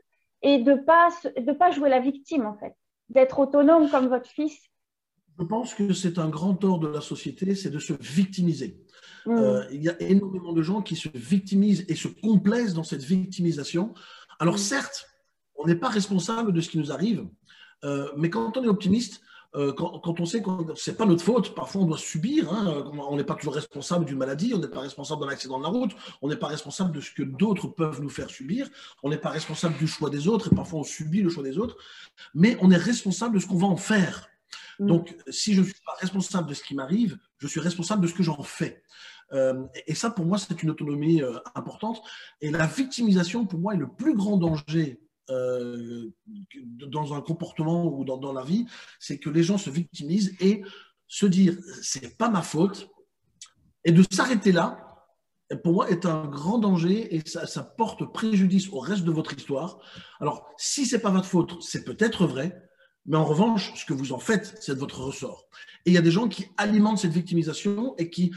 et 0.42 0.58
de 0.58 0.72
ne 0.72 0.76
pas, 0.76 1.08
de 1.24 1.52
pas 1.52 1.70
jouer 1.72 1.88
la 1.88 2.00
victime 2.00 2.46
en 2.46 2.54
fait, 2.54 2.74
d'être 3.08 3.40
autonome 3.40 3.90
comme 3.90 4.06
votre 4.06 4.30
fils. 4.30 4.56
Je 5.38 5.44
pense 5.44 5.74
que 5.74 5.92
c'est 5.92 6.18
un 6.18 6.28
grand 6.28 6.54
tort 6.54 6.78
de 6.78 6.88
la 6.88 7.00
société, 7.00 7.54
c'est 7.54 7.70
de 7.70 7.78
se 7.78 7.94
victimiser. 8.00 8.78
Mm. 9.26 9.64
il 9.70 9.82
y 9.82 9.90
a 9.90 10.00
énormément 10.00 10.54
de 10.54 10.62
gens 10.62 10.80
qui 10.80 10.96
se 10.96 11.08
victimisent 11.12 11.84
et 11.88 11.94
se 11.94 12.08
complaisent 12.08 12.72
dans 12.72 12.84
cette 12.84 13.02
victimisation 13.02 13.92
alors 14.40 14.58
certes, 14.58 15.06
on 15.54 15.66
n'est 15.66 15.76
pas 15.76 15.88
responsable 15.88 16.52
de 16.52 16.60
ce 16.60 16.70
qui 16.70 16.78
nous 16.78 16.90
arrive, 16.90 17.26
euh, 17.84 18.10
mais 18.16 18.30
quand 18.30 18.56
on 18.56 18.64
est 18.64 18.68
optimiste, 18.68 19.20
euh, 19.56 19.72
quand, 19.72 20.20
on 20.20 20.24
sait 20.24 20.42
que 20.42 20.50
ce 20.76 20.90
n'est 20.90 20.96
pas 20.96 21.06
notre 21.06 21.24
faute, 21.24 21.54
parfois 21.54 21.82
on 21.82 21.84
doit 21.84 21.98
subir, 21.98 22.52
hein, 22.52 22.84
on 22.96 23.16
n'est 23.16 23.24
pas 23.24 23.34
toujours 23.34 23.54
responsable 23.54 24.04
d'une 24.04 24.16
maladie, 24.16 24.52
on 24.54 24.58
n'est 24.58 24.68
pas 24.68 24.80
responsable 24.80 25.22
d'un 25.22 25.28
accident 25.28 25.58
de 25.58 25.64
la 25.64 25.70
route, 25.70 25.90
on 26.22 26.28
n'est 26.28 26.36
pas 26.36 26.46
responsable 26.46 26.92
de 26.92 27.00
ce 27.00 27.10
que 27.10 27.24
d'autres 27.24 27.66
peuvent 27.66 28.00
nous 28.00 28.08
faire 28.08 28.30
subir, 28.30 28.68
on 29.02 29.10
n'est 29.10 29.18
pas 29.18 29.30
responsable 29.30 29.76
du 29.76 29.88
choix 29.88 30.08
des 30.08 30.28
autres, 30.28 30.52
et 30.52 30.54
parfois 30.54 30.80
on 30.80 30.84
subit 30.84 31.20
le 31.20 31.30
choix 31.30 31.42
des 31.42 31.58
autres, 31.58 31.76
mais 32.32 32.56
on 32.60 32.70
est 32.70 32.76
responsable 32.76 33.34
de 33.34 33.40
ce 33.40 33.46
qu'on 33.46 33.58
va 33.58 33.66
en 33.66 33.76
faire. 33.76 34.28
Mm. 34.78 34.86
Donc, 34.86 35.16
si 35.28 35.54
je 35.54 35.60
ne 35.60 35.66
suis 35.66 35.82
pas 35.84 35.94
responsable 36.00 36.48
de 36.48 36.54
ce 36.54 36.62
qui 36.62 36.74
m'arrive, 36.74 37.18
je 37.38 37.48
suis 37.48 37.60
responsable 37.60 38.02
de 38.02 38.06
ce 38.06 38.14
que 38.14 38.22
j'en 38.22 38.42
fais. 38.42 38.82
Euh, 39.32 39.64
et 39.86 39.94
ça, 39.94 40.10
pour 40.10 40.24
moi, 40.24 40.38
c'est 40.38 40.62
une 40.62 40.70
autonomie 40.70 41.22
euh, 41.22 41.38
importante. 41.54 42.02
Et 42.40 42.50
la 42.50 42.66
victimisation, 42.66 43.46
pour 43.46 43.58
moi, 43.58 43.74
est 43.74 43.78
le 43.78 43.88
plus 43.88 44.14
grand 44.14 44.36
danger 44.36 45.00
euh, 45.30 46.10
dans 46.88 47.14
un 47.14 47.20
comportement 47.20 47.86
ou 47.86 48.04
dans, 48.04 48.32
la 48.32 48.42
vie, 48.42 48.66
c'est 48.98 49.18
que 49.18 49.30
les 49.30 49.42
gens 49.42 49.58
se 49.58 49.70
victimisent 49.70 50.34
et 50.40 50.62
se 51.06 51.26
dire 51.26 51.56
c'est 51.82 52.16
pas 52.16 52.28
ma 52.28 52.42
faute 52.42 52.90
et 53.84 53.92
de 53.92 54.02
s'arrêter 54.10 54.52
là, 54.52 54.86
pour 55.62 55.72
moi, 55.72 55.90
est 55.90 56.06
un 56.06 56.26
grand 56.26 56.58
danger 56.58 57.14
et 57.14 57.22
ça, 57.28 57.46
ça, 57.46 57.62
porte 57.62 58.12
préjudice 58.12 58.68
au 58.70 58.78
reste 58.78 59.02
de 59.04 59.10
votre 59.10 59.36
histoire. 59.36 59.78
Alors, 60.20 60.48
si 60.56 60.86
c'est 60.86 61.00
pas 61.00 61.10
votre 61.10 61.26
faute, 61.26 61.60
c'est 61.62 61.84
peut-être 61.84 62.26
vrai, 62.26 62.69
mais 63.06 63.16
en 63.16 63.24
revanche, 63.24 63.72
ce 63.74 63.84
que 63.84 63.92
vous 63.92 64.12
en 64.12 64.18
faites, 64.18 64.56
c'est 64.60 64.74
de 64.74 64.80
votre 64.80 65.00
ressort. 65.00 65.48
Et 65.86 65.90
il 65.90 65.94
y 65.94 65.98
a 65.98 66.02
des 66.02 66.10
gens 66.10 66.28
qui 66.28 66.46
alimentent 66.56 66.98
cette 66.98 67.12
victimisation 67.12 67.94
et 67.96 68.10
qui, 68.10 68.32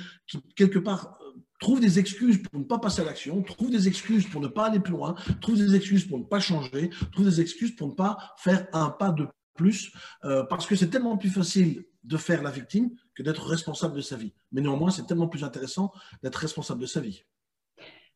quelque 0.56 0.80
part, 0.80 1.20
trouvent 1.60 1.80
des 1.80 2.00
excuses 2.00 2.42
pour 2.42 2.60
ne 2.60 2.66
pas 2.66 2.80
passer 2.80 3.02
à 3.02 3.06
l'action, 3.06 3.42
trouvent 3.42 3.72
des 3.72 3.88
excuses 3.88 4.28
pour 4.28 4.42
ne 4.42 4.48
pas 4.48 4.66
aller 4.66 4.80
plus 4.80 4.94
loin, 4.94 5.16
trouvent 5.42 5.58
des 5.58 5.76
excuses 5.76 6.06
pour 6.06 6.20
ne 6.20 6.24
pas 6.24 6.40
changer, 6.40 6.90
trouvent 7.12 7.26
des 7.26 7.42
excuses 7.42 7.76
pour 7.76 7.88
ne 7.88 7.94
pas 7.94 8.18
faire 8.38 8.68
un 8.74 8.90
pas 8.90 9.12
de 9.12 9.28
plus, 9.56 9.92
euh, 10.26 10.44
parce 10.44 10.66
que 10.66 10.76
c'est 10.76 10.90
tellement 10.90 11.18
plus 11.18 11.30
facile 11.30 11.86
de 12.04 12.18
faire 12.18 12.42
la 12.42 12.52
victime 12.52 12.92
que 13.16 13.24
d'être 13.24 13.46
responsable 13.46 13.96
de 13.96 14.02
sa 14.02 14.18
vie. 14.18 14.34
Mais 14.52 14.62
néanmoins, 14.62 14.92
c'est 14.92 15.06
tellement 15.06 15.28
plus 15.28 15.44
intéressant 15.44 15.92
d'être 16.22 16.36
responsable 16.36 16.82
de 16.82 16.86
sa 16.86 17.00
vie. 17.00 17.24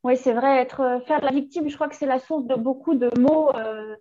Oui, 0.03 0.15
c'est 0.17 0.33
vrai, 0.33 0.61
être, 0.61 0.81
euh, 0.81 0.99
faire 1.01 1.23
la 1.23 1.31
victime, 1.31 1.69
je 1.69 1.75
crois 1.75 1.87
que 1.87 1.95
c'est 1.95 2.05
la 2.05 2.19
source 2.19 2.45
de 2.45 2.55
beaucoup 2.55 2.95
de 2.95 3.09
mots, 3.19 3.53
euh, 3.55 3.95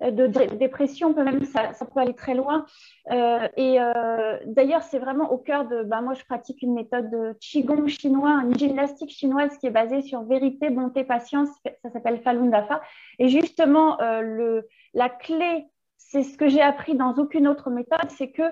de 0.00 0.26
dépression, 0.56 1.14
peut 1.14 1.22
même, 1.22 1.44
ça, 1.44 1.72
peut 1.72 2.00
aller 2.00 2.14
très 2.14 2.34
loin. 2.34 2.66
Euh, 3.10 3.48
et 3.56 3.80
euh, 3.80 4.38
d'ailleurs, 4.46 4.82
c'est 4.82 4.98
vraiment 4.98 5.30
au 5.30 5.38
cœur 5.38 5.66
de, 5.68 5.82
ben, 5.84 6.00
moi 6.02 6.14
je 6.14 6.24
pratique 6.24 6.62
une 6.62 6.74
méthode 6.74 7.10
de 7.10 7.36
Qigong 7.40 7.86
chinois, 7.86 8.42
une 8.44 8.58
gymnastique 8.58 9.10
chinoise 9.10 9.56
qui 9.58 9.66
est 9.66 9.70
basée 9.70 10.02
sur 10.02 10.22
vérité, 10.22 10.70
bonté, 10.70 11.04
patience, 11.04 11.48
ça 11.82 11.90
s'appelle 11.90 12.20
Falun 12.22 12.46
Dafa. 12.46 12.80
Et 13.18 13.28
justement, 13.28 14.00
euh, 14.00 14.20
le, 14.20 14.68
la 14.94 15.08
clé 15.08 15.66
c'est 15.96 16.24
ce 16.24 16.36
que 16.36 16.48
j'ai 16.48 16.60
appris 16.60 16.94
dans 16.94 17.14
aucune 17.14 17.48
autre 17.48 17.70
méthode, 17.70 18.10
c'est 18.10 18.30
que 18.30 18.42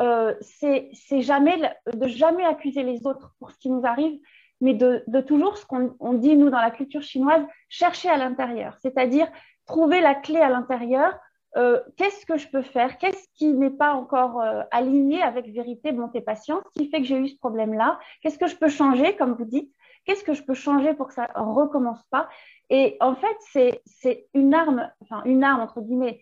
euh, 0.00 0.34
c'est 0.40 0.92
jamais 1.20 1.56
de 1.92 2.06
jamais 2.06 2.44
accuser 2.44 2.84
les 2.84 3.06
autres 3.06 3.34
pour 3.40 3.50
ce 3.50 3.58
qui 3.58 3.70
nous 3.70 3.84
arrive, 3.84 4.20
mais 4.60 4.74
de 4.74 5.20
toujours 5.20 5.56
ce 5.56 5.66
qu'on 5.66 6.12
dit 6.12 6.36
nous 6.36 6.50
dans 6.50 6.60
la 6.60 6.70
culture 6.70 7.02
chinoise, 7.02 7.42
chercher 7.68 8.08
à 8.08 8.16
l'intérieur, 8.16 8.76
c'est-à-dire 8.80 9.26
trouver 9.68 10.00
la 10.00 10.16
clé 10.16 10.40
à 10.40 10.48
l'intérieur. 10.48 11.16
Euh, 11.56 11.80
qu'est-ce 11.96 12.26
que 12.26 12.36
je 12.36 12.48
peux 12.48 12.62
faire? 12.62 12.98
Qu'est-ce 12.98 13.26
qui 13.34 13.52
n'est 13.52 13.70
pas 13.70 13.94
encore 13.94 14.40
euh, 14.40 14.62
aligné 14.70 15.22
avec 15.22 15.46
vérité, 15.46 15.92
bonté, 15.92 16.20
patience 16.20 16.64
qui 16.76 16.90
fait 16.90 16.98
que 16.98 17.06
j'ai 17.06 17.18
eu 17.18 17.28
ce 17.28 17.38
problème-là? 17.38 17.98
Qu'est-ce 18.20 18.38
que 18.38 18.48
je 18.48 18.56
peux 18.56 18.68
changer, 18.68 19.16
comme 19.16 19.34
vous 19.34 19.44
dites? 19.44 19.72
Qu'est-ce 20.04 20.24
que 20.24 20.34
je 20.34 20.42
peux 20.42 20.54
changer 20.54 20.94
pour 20.94 21.08
que 21.08 21.14
ça 21.14 21.28
ne 21.36 21.42
recommence 21.42 22.02
pas? 22.10 22.28
Et 22.70 22.96
en 23.00 23.14
fait, 23.14 23.80
c'est 23.86 24.28
une 24.34 24.54
arme, 24.54 24.90
enfin 25.02 25.22
une 25.24 25.44
arme 25.44 25.60
entre 25.60 25.80
guillemets, 25.80 26.20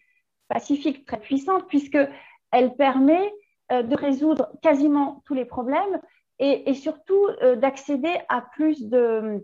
pacifique 0.49 1.07
très 1.07 1.19
puissante 1.19 1.67
puisqu'elle 1.67 2.75
permet 2.76 3.33
euh, 3.73 3.83
de 3.83 3.97
résoudre 3.97 4.53
quasiment 4.62 5.23
tous 5.25 5.35
les 5.35 5.45
problèmes 5.45 6.00
et, 6.38 6.75
surtout 6.75 7.29
d'accéder 7.57 8.15
à 8.29 8.43
plus 8.43 8.88
de, 8.88 9.41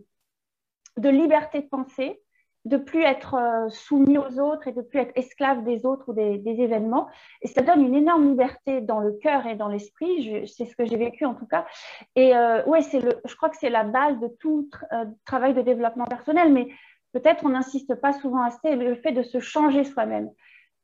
liberté 0.97 1.63
de 1.63 1.69
pensée, 1.69 2.22
de 2.65 2.77
plus 2.77 3.03
être 3.03 3.35
euh, 3.35 3.69
soumis 3.71 4.19
aux 4.19 4.39
autres 4.39 4.69
et 4.69 4.73
de 4.73 4.83
plus 4.83 5.01
être 5.01 5.13
esclave 5.17 5.65
des 5.65 5.85
autres 5.85 6.09
ou 6.09 6.13
des, 6.13 6.41
événements. 6.45 7.09
Et 7.41 7.49
ça 7.49 7.63
donne 7.63 7.85
une 7.85 7.95
énorme 7.95 8.29
liberté 8.29 8.81
dans 8.81 9.01
le 9.01 9.13
cœur 9.13 9.47
et 9.47 9.57
dans 9.57 9.69
l'esprit. 9.69 10.47
C'est 10.47 10.67
ce 10.67 10.77
que 10.77 10.85
j'ai 10.85 10.97
vécu 10.97 11.25
en 11.25 11.35
tout 11.35 11.47
cas. 11.47 11.67
Et 12.15 12.37
euh, 12.37 12.65
ouais, 12.65 12.83
c'est 12.83 13.01
le, 13.01 13.21
je 13.25 13.35
crois 13.35 13.49
que 13.49 13.57
c'est 13.57 13.71
la 13.71 13.85
base 13.85 14.19
de 14.21 14.29
tout 14.29 14.69
tra 14.71 14.87
travail 15.25 15.55
de 15.55 15.63
développement 15.63 16.05
personnel, 16.05 16.53
mais 16.53 16.69
peut-être 17.13 17.45
on 17.45 17.49
n'insiste 17.51 17.95
pas 17.97 18.13
souvent 18.13 18.43
assez 18.43 18.77
le 18.77 18.95
fait 18.95 19.13
de 19.13 19.23
se 19.23 19.41
changer 19.41 19.85
soi-même 19.85 20.31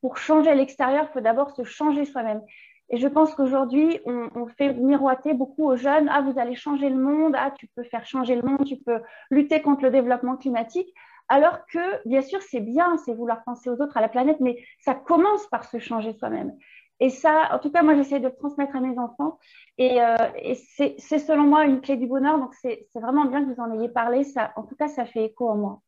pour 0.00 0.16
changer 0.16 0.54
l'extérieur, 0.54 1.06
il 1.08 1.12
faut 1.12 1.20
d'abord 1.20 1.50
se 1.50 1.64
changer 1.64 2.04
soi-même. 2.04 2.42
Et 2.90 2.96
je 2.96 3.06
pense 3.06 3.34
qu'aujourd'hui, 3.34 4.00
on, 4.06 4.46
fait 4.46 4.72
miroiter 4.72 5.34
beaucoup 5.34 5.64
aux 5.66 5.76
jeunes, 5.76 6.08
ah, 6.10 6.22
vous 6.22 6.38
allez 6.38 6.54
changer 6.54 6.88
le 6.88 6.96
monde, 6.96 7.34
ah, 7.36 7.52
tu 7.58 7.66
peux 7.76 7.82
faire 7.82 8.06
changer 8.06 8.34
le 8.34 8.42
monde, 8.42 8.64
tu 8.64 8.76
peux 8.76 9.00
lutter 9.30 9.60
contre 9.60 9.82
le 9.82 9.90
développement 9.90 10.36
climatique. 10.36 10.94
Alors 11.28 11.66
que, 11.66 12.08
bien 12.08 12.22
sûr, 12.22 12.40
c'est 12.42 12.60
bien, 12.60 12.96
c'est 12.98 13.14
vouloir 13.14 13.44
penser 13.44 13.70
aux 13.70 13.80
autres, 13.80 13.96
à 13.96 14.00
la 14.00 14.08
planète, 14.08 14.40
mais 14.40 14.62
ça 14.80 14.94
commence 14.94 15.46
par 15.48 15.64
se 15.64 15.78
changer 15.78 16.14
soi-même. 16.14 16.56
Et 17.00 17.10
ça, 17.10 17.50
en 17.52 17.58
tout 17.58 17.70
cas, 17.70 17.82
moi, 17.82 17.94
j'essaie 17.94 18.18
de 18.18 18.28
transmettre 18.28 18.74
à 18.74 18.80
mes 18.80 18.98
enfants. 18.98 19.38
Et, 19.76 20.02
euh, 20.02 20.16
et 20.42 20.54
c'est 20.54 21.18
selon 21.18 21.44
moi 21.44 21.64
une 21.64 21.80
clé 21.80 21.96
du 21.96 22.06
bonheur. 22.06 22.38
Donc, 22.38 22.54
c'est 22.54 22.88
vraiment 22.94 23.26
bien 23.26 23.44
que 23.44 23.54
vous 23.54 23.60
en 23.60 23.78
ayez 23.78 23.88
parlé. 23.88 24.24
Ça, 24.24 24.52
en 24.56 24.64
tout 24.64 24.74
cas, 24.74 24.88
ça 24.88 25.04
fait 25.04 25.26
écho 25.26 25.48
en 25.48 25.56
moi 25.56 25.82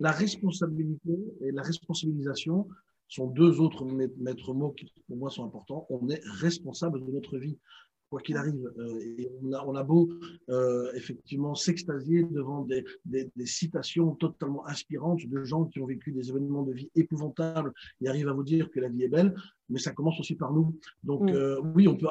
la 0.00 0.10
responsabilité 0.10 1.18
et 1.40 1.52
la 1.52 1.62
responsabilisation 1.62 2.68
sont 3.08 3.26
deux 3.26 3.60
autres 3.60 3.84
maîtres 3.84 4.54
mots 4.54 4.72
qui, 4.72 4.92
pour 5.06 5.16
moi, 5.16 5.30
sont 5.30 5.44
importants. 5.44 5.86
On 5.90 6.08
est 6.08 6.20
responsable 6.24 7.04
de 7.04 7.12
notre 7.12 7.38
vie 7.38 7.58
quoi 8.14 8.20
qu'il 8.20 8.36
arrive. 8.36 8.72
Euh, 8.78 9.18
et 9.18 9.28
on, 9.42 9.52
a, 9.52 9.64
on, 9.66 9.74
a, 9.74 9.82
beau 9.82 10.08
euh, 10.48 10.92
effectivement 10.94 11.56
s'extasier 11.56 12.22
devant 12.22 12.62
des, 12.62 12.84
des, 13.04 13.28
des, 13.34 13.46
citations 13.46 14.14
totalement 14.14 14.64
inspirantes 14.68 15.26
de 15.26 15.42
gens 15.42 15.64
qui 15.64 15.80
ont 15.80 15.86
vécu 15.86 16.12
des 16.12 16.28
événements 16.28 16.62
de 16.62 16.72
vie 16.72 16.90
épouvantables 16.94 17.72
et 18.00 18.08
arrivent 18.08 18.28
à 18.28 18.32
vous 18.32 18.44
dire 18.44 18.70
que 18.70 18.78
la 18.78 18.88
vie 18.88 19.02
est 19.02 19.08
belle, 19.08 19.34
mais 19.68 19.80
ça 19.80 19.90
commence 19.90 20.20
aussi 20.20 20.36
par 20.36 20.52
nous. 20.52 20.78
Donc 21.02 21.22
mm. 21.22 21.34
euh, 21.34 21.60
oui, 21.74 21.88
on 21.88 21.96
peut, 21.96 22.06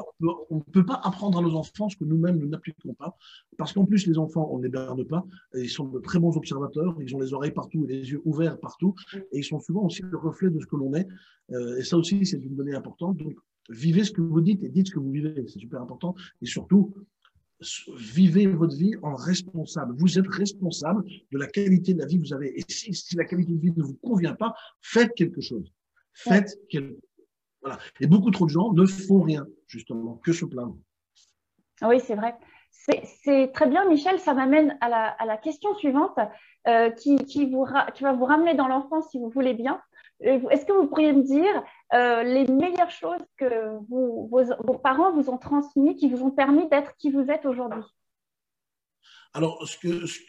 on 0.50 0.60
peut, 0.60 0.72
peut 0.74 0.86
pas 0.86 1.00
apprendre 1.06 1.40
à 1.40 1.42
nos 1.42 1.56
enfants 1.56 1.88
ce 1.88 1.96
que 1.96 2.04
nous-mêmes 2.04 2.38
nous 2.38 2.50
n'appliquons 2.50 2.94
pas, 2.96 3.16
parce 3.58 3.72
qu'en 3.72 3.86
plus 3.86 4.06
les 4.06 4.18
enfants, 4.18 4.50
on 4.52 4.58
ne 4.58 4.64
les 4.64 4.70
berne 4.70 5.06
pas, 5.06 5.26
ils 5.56 5.70
sont 5.70 5.88
de 5.88 6.00
très 6.00 6.20
bons 6.20 6.36
observateurs, 6.36 6.98
ils 7.00 7.16
ont 7.16 7.20
les 7.22 7.34
oreilles 7.34 7.54
partout 7.54 7.86
et 7.86 7.94
les 7.94 8.12
yeux 8.12 8.22
ouverts 8.26 8.60
partout, 8.60 8.94
mm. 9.14 9.18
et 9.32 9.38
ils 9.40 9.46
sont 9.46 9.62
souvent 9.62 9.86
aussi 9.86 10.02
le 10.02 10.18
reflet 10.18 10.50
de 10.50 10.60
ce 10.60 10.66
que 10.66 10.76
l'on 10.76 10.94
est. 10.96 11.08
Euh, 11.54 11.78
et 11.78 11.84
ça 11.84 11.98
aussi, 11.98 12.26
c'est 12.26 12.40
une 12.40 12.56
donnée 12.56 12.76
importante. 12.76 13.16
Donc 13.16 13.36
vivez 13.70 14.04
ce 14.04 14.12
que 14.12 14.22
vous 14.22 14.42
dites 14.42 14.64
et 14.64 14.70
dites 14.70 14.88
ce 14.88 14.94
que 14.94 15.00
vous 15.00 15.12
vivez. 15.12 15.46
C'est 15.48 15.60
super 15.60 15.82
important. 15.82 16.16
Et 16.42 16.46
surtout, 16.46 16.94
vivez 17.98 18.48
votre 18.48 18.76
vie 18.76 18.96
en 19.02 19.16
responsable. 19.16 19.94
Vous 19.98 20.20
êtes 20.20 20.28
responsable 20.28 21.04
de 21.32 21.38
la 21.38 21.48
qualité 21.48 21.94
de 21.94 22.00
la 22.00 22.06
vie 22.06 22.20
que 22.20 22.28
vous 22.28 22.34
avez. 22.34 22.58
Et 22.60 22.64
si, 22.68 22.94
si 22.94 23.16
la 23.16 23.26
qualité 23.26 23.54
de 23.54 23.60
vie 23.60 23.74
ne 23.76 23.84
vous 23.84 23.96
convient 23.96 24.36
pas, 24.36 24.54
faites 24.82 25.14
quelque 25.16 25.42
chose. 25.42 25.72
Faites 26.14 26.58
quelque 26.70 26.92
chose. 26.92 27.02
Voilà. 27.62 27.80
Et 28.02 28.08
beaucoup 28.08 28.30
trop 28.30 28.46
de 28.46 28.50
gens 28.50 28.74
ne 28.74 28.86
font 28.86 29.22
rien, 29.22 29.48
justement, 29.68 30.16
que 30.18 30.34
se 30.34 30.44
plaindre. 30.44 30.78
Oui, 31.82 32.00
c'est 32.02 32.16
vrai. 32.16 32.36
C'est 33.24 33.52
très 33.54 33.68
bien, 33.68 33.88
Michel. 33.88 34.20
Ça 34.20 34.34
m'amène 34.34 34.78
à 34.82 34.90
la, 34.90 35.08
à 35.08 35.26
la, 35.26 35.38
question 35.38 35.74
suivante 35.76 36.18
euh, 36.68 36.90
qui, 36.92 37.16
qui, 37.18 37.50
vous, 37.50 37.66
qui 37.96 38.04
va 38.04 38.14
vous 38.14 38.26
ramener 38.26 38.56
dans 38.56 38.68
l'enfance, 38.68 39.10
si 39.12 39.18
vous 39.18 39.30
voulez 39.30 39.54
bien. 39.54 39.80
Est-ce 40.24 40.66
que 40.66 40.74
vous 40.74 40.88
pourriez 40.88 41.14
me 41.14 41.24
dire 41.24 41.64
euh, 41.94 42.24
les 42.24 42.48
meilleures 42.48 42.92
choses 42.92 43.22
que 43.38 43.78
vos, 43.90 44.78
parents 44.82 45.12
vous 45.14 45.30
ont 45.30 45.38
transmises, 45.38 45.96
qui 45.98 46.10
vous 46.10 46.24
ont 46.24 46.32
permis 46.32 46.68
d'être 46.70 46.96
qui 46.98 47.12
vous 47.12 47.30
êtes 47.30 47.46
aujourd'hui? 47.46 47.84
Alors, 49.34 49.68
ce 49.68 49.78
que, 49.78 50.06
ce 50.06 50.20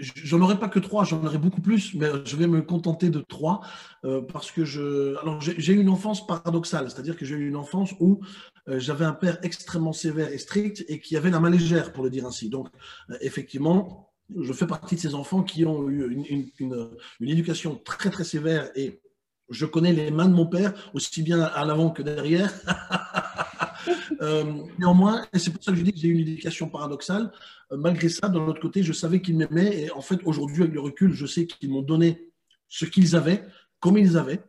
j'en 0.00 0.40
aurais 0.40 0.58
pas 0.58 0.68
que 0.68 0.78
trois, 0.78 1.04
j'en 1.04 1.24
aurais 1.24 1.38
beaucoup 1.38 1.60
plus, 1.60 1.94
mais 1.94 2.08
je 2.24 2.36
vais 2.36 2.46
me 2.46 2.62
contenter 2.62 3.10
de 3.10 3.20
trois 3.20 3.60
euh, 4.04 4.22
parce 4.22 4.50
que. 4.50 5.16
Alors, 5.20 5.40
j'ai 5.40 5.72
eu 5.72 5.80
une 5.80 5.88
enfance 5.88 6.26
paradoxale, 6.26 6.90
c'est-à-dire 6.90 7.16
que 7.16 7.24
j'ai 7.24 7.34
eu 7.34 7.48
une 7.48 7.56
enfance 7.56 7.92
où 8.00 8.20
euh, 8.68 8.78
j'avais 8.78 9.04
un 9.04 9.12
père 9.12 9.38
extrêmement 9.42 9.92
sévère 9.92 10.32
et 10.32 10.38
strict 10.38 10.84
et 10.88 11.00
qui 11.00 11.16
avait 11.16 11.30
la 11.30 11.40
main 11.40 11.50
légère, 11.50 11.92
pour 11.92 12.04
le 12.04 12.10
dire 12.10 12.26
ainsi. 12.26 12.48
Donc, 12.48 12.68
effectivement, 13.20 14.11
je 14.40 14.52
fais 14.52 14.66
partie 14.66 14.94
de 14.96 15.00
ces 15.00 15.14
enfants 15.14 15.42
qui 15.42 15.64
ont 15.64 15.88
eu 15.88 16.26
une, 16.60 17.28
éducation 17.28 17.76
très 17.84 18.10
très 18.10 18.24
sévère 18.24 18.70
et 18.74 19.00
je 19.50 19.66
connais 19.66 19.92
les 19.92 20.10
mains 20.10 20.28
de 20.28 20.34
mon 20.34 20.46
père 20.46 20.72
aussi 20.94 21.22
bien 21.22 21.40
à 21.42 21.64
l'avant 21.64 21.90
que 21.90 22.02
derrière. 22.02 22.52
euh, 24.22 24.44
néanmoins, 24.78 25.26
et 25.32 25.38
c'est 25.38 25.50
pour 25.50 25.62
ça 25.62 25.72
que 25.72 25.78
je 25.78 25.82
dis 25.82 25.92
que 25.92 25.98
j'ai 25.98 26.08
eu 26.08 26.14
une 26.14 26.20
éducation 26.20 26.68
paradoxale. 26.68 27.30
Euh, 27.70 27.76
malgré 27.76 28.08
ça, 28.08 28.28
de 28.28 28.38
l'autre 28.38 28.60
côté, 28.60 28.82
je 28.82 28.92
savais 28.92 29.20
qu'ils 29.20 29.36
m'aimaient 29.36 29.82
et 29.82 29.90
en 29.90 30.00
fait, 30.00 30.20
aujourd'hui, 30.24 30.62
avec 30.62 30.74
le 30.74 30.80
recul, 30.80 31.12
je 31.12 31.26
sais 31.26 31.46
qu'ils 31.46 31.70
m'ont 31.70 31.82
donné 31.82 32.30
ce 32.68 32.86
qu'ils 32.86 33.14
avaient, 33.14 33.44
comme 33.80 33.98
ils 33.98 34.16
avaient. 34.16 34.40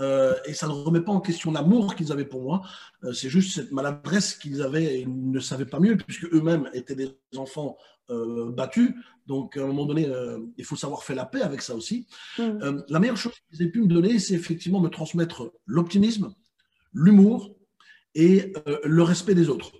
Euh, 0.00 0.34
et 0.44 0.52
ça 0.52 0.66
ne 0.68 0.72
remet 0.72 1.00
pas 1.00 1.12
en 1.12 1.20
question 1.20 1.52
l'amour 1.52 1.94
qu'ils 1.94 2.12
avaient 2.12 2.26
pour 2.26 2.42
moi. 2.42 2.62
C'est 3.14 3.30
juste 3.30 3.54
cette 3.54 3.72
maladresse 3.72 4.34
qu'ils 4.34 4.62
avaient 4.62 4.84
et 4.84 5.00
ils 5.00 5.30
ne 5.30 5.40
savaient 5.40 5.66
pas 5.66 5.80
mieux 5.80 5.96
puisque 5.96 6.26
eux-mêmes 6.32 6.68
étaient 6.74 6.94
des 6.94 7.16
enfants 7.36 7.78
euh, 8.10 8.52
battus. 8.52 8.94
Donc, 9.26 9.56
à 9.56 9.62
un 9.62 9.66
moment 9.66 9.86
donné, 9.86 10.06
euh, 10.06 10.38
il 10.56 10.64
faut 10.64 10.76
savoir 10.76 11.02
faire 11.02 11.16
la 11.16 11.24
paix 11.24 11.42
avec 11.42 11.62
ça 11.62 11.74
aussi. 11.74 12.06
Mmh. 12.38 12.42
Euh, 12.42 12.82
la 12.88 13.00
meilleure 13.00 13.16
chose 13.16 13.32
qu'ils 13.50 13.66
aient 13.66 13.70
pu 13.70 13.80
me 13.80 13.88
donner, 13.88 14.18
c'est 14.18 14.34
effectivement 14.34 14.80
me 14.80 14.88
transmettre 14.88 15.52
l'optimisme, 15.66 16.34
l'humour 16.92 17.56
et 18.14 18.52
le 18.84 19.02
respect 19.02 19.34
des 19.34 19.48
autres. 19.48 19.72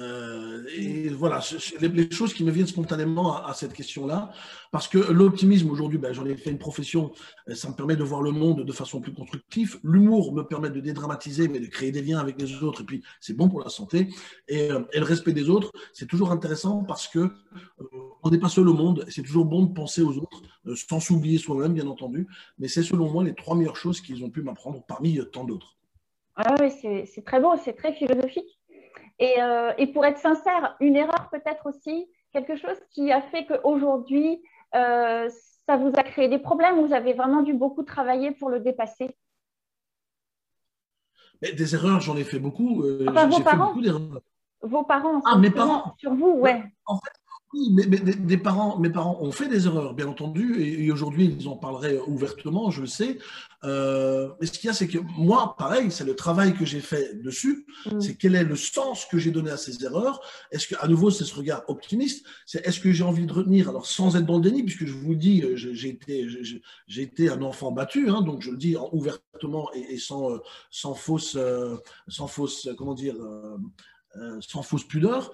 Euh, 0.00 0.64
et 0.76 1.08
voilà, 1.08 1.40
les, 1.80 2.10
choses 2.10 2.32
qui 2.32 2.44
me 2.44 2.50
viennent 2.50 2.66
spontanément 2.66 3.36
à, 3.44 3.54
cette 3.54 3.72
question-là, 3.72 4.30
parce 4.70 4.88
que 4.88 4.98
l'optimisme 4.98 5.70
aujourd'hui, 5.70 5.98
ben, 5.98 6.12
j'en 6.12 6.24
ai 6.26 6.36
fait 6.36 6.50
une 6.50 6.58
profession, 6.58 7.12
ça 7.54 7.68
me 7.68 7.74
permet 7.74 7.96
de 7.96 8.04
voir 8.04 8.22
le 8.22 8.30
monde 8.30 8.64
de 8.64 8.72
façon 8.72 9.00
plus 9.00 9.12
constructive. 9.12 9.80
L'humour 9.82 10.32
me 10.32 10.42
permet 10.42 10.70
de 10.70 10.80
dédramatiser, 10.80 11.48
mais 11.48 11.60
de 11.60 11.66
créer 11.66 11.92
des 11.92 12.02
liens 12.02 12.18
avec 12.18 12.40
les 12.40 12.62
autres, 12.62 12.82
et 12.82 12.84
puis 12.84 13.02
c'est 13.20 13.34
bon 13.34 13.48
pour 13.48 13.60
la 13.60 13.68
santé. 13.68 14.08
Et, 14.48 14.70
euh, 14.70 14.80
le 14.92 15.04
respect 15.04 15.32
des 15.32 15.48
autres, 15.48 15.72
c'est 15.92 16.06
toujours 16.06 16.30
intéressant 16.30 16.84
parce 16.84 17.08
que 17.08 17.18
euh, 17.18 17.30
on 18.22 18.30
n'est 18.30 18.38
pas 18.38 18.50
seul 18.50 18.68
au 18.68 18.74
monde, 18.74 19.04
c'est 19.08 19.22
toujours 19.22 19.46
bon 19.46 19.64
de 19.64 19.72
penser 19.72 20.02
aux 20.02 20.18
autres, 20.18 20.42
sans 20.74 21.00
s'oublier 21.00 21.38
soi-même, 21.38 21.72
bien 21.72 21.86
entendu. 21.86 22.28
Mais 22.58 22.68
c'est 22.68 22.82
selon 22.82 23.10
moi 23.10 23.24
les 23.24 23.34
trois 23.34 23.56
meilleures 23.56 23.76
choses 23.76 24.00
qu'ils 24.00 24.22
ont 24.24 24.30
pu 24.30 24.42
m'apprendre 24.42 24.84
parmi 24.86 25.18
tant 25.32 25.44
d'autres. 25.44 25.76
Ah 26.36 26.54
oui, 26.60 26.70
c'est 27.06 27.24
très 27.24 27.40
beau, 27.40 27.54
c'est 27.62 27.74
très 27.74 27.92
philosophique. 27.92 28.59
Et, 29.20 29.40
euh, 29.40 29.72
et, 29.76 29.86
pour 29.86 30.04
être 30.06 30.18
sincère, 30.18 30.76
une 30.80 30.96
erreur 30.96 31.28
peut-être 31.30 31.66
aussi, 31.66 32.08
quelque 32.32 32.56
chose 32.56 32.76
qui 32.90 33.12
a 33.12 33.20
fait 33.20 33.44
qu'aujourd'hui, 33.44 34.42
euh, 34.74 35.28
ça 35.66 35.76
vous 35.76 35.92
a 35.94 36.02
créé 36.02 36.28
des 36.28 36.38
problèmes, 36.38 36.84
vous 36.84 36.94
avez 36.94 37.12
vraiment 37.12 37.42
dû 37.42 37.52
beaucoup 37.52 37.82
travailler 37.82 38.30
pour 38.30 38.48
le 38.48 38.60
dépasser? 38.60 39.14
Des 41.42 41.74
erreurs, 41.74 42.00
j'en 42.00 42.16
ai 42.16 42.24
fait 42.24 42.38
beaucoup. 42.38 42.82
Euh, 42.82 43.06
enfin, 43.08 43.26
vos 43.26 43.40
parents 43.40 43.74
Vos 44.62 44.84
parents, 44.84 45.22
ah, 45.24 45.38
mes 45.38 45.50
parents. 45.50 45.94
sur 45.98 46.14
vous, 46.14 46.32
ouais. 46.32 46.62
En 46.84 46.96
fait, 46.96 47.12
oui, 47.52 47.68
mais, 47.72 47.84
des 47.84 48.36
parents, 48.36 48.78
mes 48.78 48.90
parents 48.90 49.18
ont 49.20 49.32
fait 49.32 49.48
des 49.48 49.66
erreurs, 49.66 49.94
bien 49.94 50.06
entendu, 50.06 50.62
et, 50.62 50.90
aujourd'hui, 50.92 51.36
ils 51.36 51.48
en 51.48 51.56
parleraient 51.56 51.98
ouvertement, 52.06 52.70
je 52.70 52.82
le 52.82 52.86
sais. 52.86 53.18
Euh, 53.64 54.30
mais 54.40 54.46
ce 54.46 54.52
qu'il 54.52 54.68
y 54.68 54.70
a, 54.70 54.72
c'est 54.72 54.86
que 54.86 54.98
moi, 55.18 55.56
pareil, 55.58 55.90
c'est 55.90 56.04
le 56.04 56.14
travail 56.14 56.54
que 56.54 56.64
j'ai 56.64 56.78
fait 56.78 57.20
dessus, 57.20 57.66
mm. 57.86 58.00
c'est 58.00 58.14
quel 58.14 58.36
est 58.36 58.44
le 58.44 58.54
sens 58.54 59.04
que 59.04 59.18
j'ai 59.18 59.32
donné 59.32 59.50
à 59.50 59.56
ces 59.56 59.82
erreurs. 59.84 60.20
Est-ce 60.52 60.68
que, 60.68 60.76
à 60.78 60.86
nouveau, 60.86 61.10
c'est 61.10 61.24
ce 61.24 61.34
regard 61.34 61.64
optimiste, 61.66 62.24
c'est 62.46 62.64
est-ce 62.64 62.78
que 62.78 62.92
j'ai 62.92 63.02
envie 63.02 63.26
de 63.26 63.32
retenir, 63.32 63.68
alors 63.68 63.86
sans 63.86 64.16
être 64.16 64.26
dans 64.26 64.36
le 64.36 64.42
déni, 64.42 64.62
puisque 64.62 64.86
je 64.86 64.92
vous 64.92 65.16
dis, 65.16 65.42
euh, 65.42 65.56
j'ai 65.56 65.88
été, 65.88 66.28
j'ai 66.86 67.02
été 67.02 67.30
un 67.30 67.42
enfant 67.42 67.72
battu, 67.72 68.10
hein, 68.10 68.22
donc 68.22 68.42
je 68.42 68.52
le 68.52 68.58
dis 68.58 68.76
ouvertement 68.92 69.68
et, 69.74 69.98
sans, 69.98 70.30
euh, 70.30 70.38
sans 70.70 70.94
fausse, 70.94 71.36
sans 72.06 72.28
fausse, 72.28 72.68
comment 72.78 72.94
dire, 72.94 73.16
sans 74.40 74.62
fausse 74.62 74.84
pudeur 74.84 75.32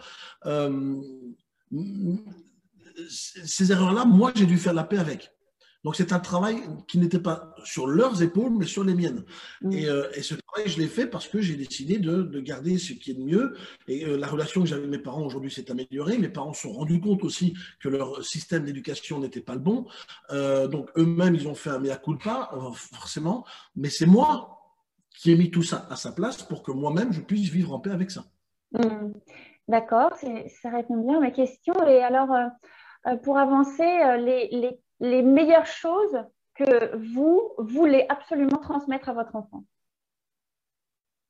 ces 3.08 3.72
erreurs-là, 3.72 4.04
moi, 4.04 4.32
j'ai 4.34 4.46
dû 4.46 4.58
faire 4.58 4.74
la 4.74 4.84
paix 4.84 4.98
avec. 4.98 5.30
Donc, 5.86 5.94
c'est 5.94 6.12
un 6.12 6.18
travail 6.18 6.62
qui 6.88 6.98
n'était 6.98 7.20
pas 7.20 7.54
sur 7.62 7.86
leurs 7.86 8.20
épaules, 8.20 8.52
mais 8.58 8.66
sur 8.66 8.82
les 8.82 8.94
miennes. 8.94 9.24
Mm. 9.62 9.72
Euh, 9.72 10.10
et, 10.14 10.22
ce 10.22 10.34
travail, 10.34 10.68
je 10.68 10.80
l'ai 10.80 10.88
fait 10.88 11.06
parce 11.06 11.28
que 11.28 11.40
j'ai 11.40 11.54
décidé 11.54 11.98
de, 11.98 12.40
garder 12.40 12.76
ce 12.78 12.92
qui 12.92 13.12
est 13.12 13.14
de 13.14 13.22
mieux. 13.22 13.54
Et 13.86 14.04
euh, 14.04 14.16
la 14.16 14.26
relation 14.26 14.62
que 14.62 14.66
j'avais 14.66 14.80
avec 14.80 14.90
mes 14.90 14.98
parents 14.98 15.24
aujourd'hui 15.24 15.48
s'est 15.48 15.70
améliorée. 15.70 16.18
Mes 16.18 16.28
parents 16.28 16.52
se 16.52 16.62
sont 16.62 16.72
rendus 16.72 17.00
compte 17.00 17.22
aussi 17.22 17.54
que 17.78 17.88
leur 17.88 18.24
système 18.24 18.64
d'éducation 18.64 19.20
n'était 19.20 19.40
pas 19.40 19.54
le 19.54 19.60
bon. 19.60 19.86
Euh, 20.30 20.66
donc, 20.66 20.90
eux-mêmes, 20.96 21.36
ils 21.36 21.46
ont 21.46 21.54
fait 21.54 21.70
un 21.70 21.78
mea 21.78 21.96
culpa, 21.96 22.50
forcément. 22.74 23.46
Mais 23.76 23.88
c'est 23.88 24.06
moi 24.06 24.58
qui 25.10 25.30
ai 25.30 25.36
mis 25.36 25.52
tout 25.52 25.62
ça 25.62 25.86
à 25.88 25.94
sa 25.94 26.10
place 26.10 26.42
pour 26.42 26.64
que 26.64 26.72
moi-même, 26.72 27.12
je 27.12 27.20
puisse 27.20 27.48
vivre 27.48 27.72
en 27.72 27.78
paix 27.78 27.90
avec 27.90 28.10
ça. 28.10 28.26
Mm. 28.72 29.12
D'accord, 29.68 30.12
ça 30.14 30.70
répond 30.70 30.96
bien 30.96 31.16
à 31.16 31.20
ma 31.20 31.30
question. 31.30 31.74
Et 31.86 32.02
alors, 32.02 32.32
euh, 32.32 32.46
euh, 33.08 33.16
pour 33.16 33.38
avancer, 33.38 33.82
euh, 33.82 34.16
les, 34.16 34.78
les, 35.00 35.22
meilleures 35.22 35.66
choses 35.66 36.16
que 36.54 36.96
vous 36.96 37.52
voulez 37.58 38.06
absolument 38.08 38.58
transmettre 38.58 39.08
à 39.08 39.12
votre 39.12 39.34
enfant? 39.34 39.64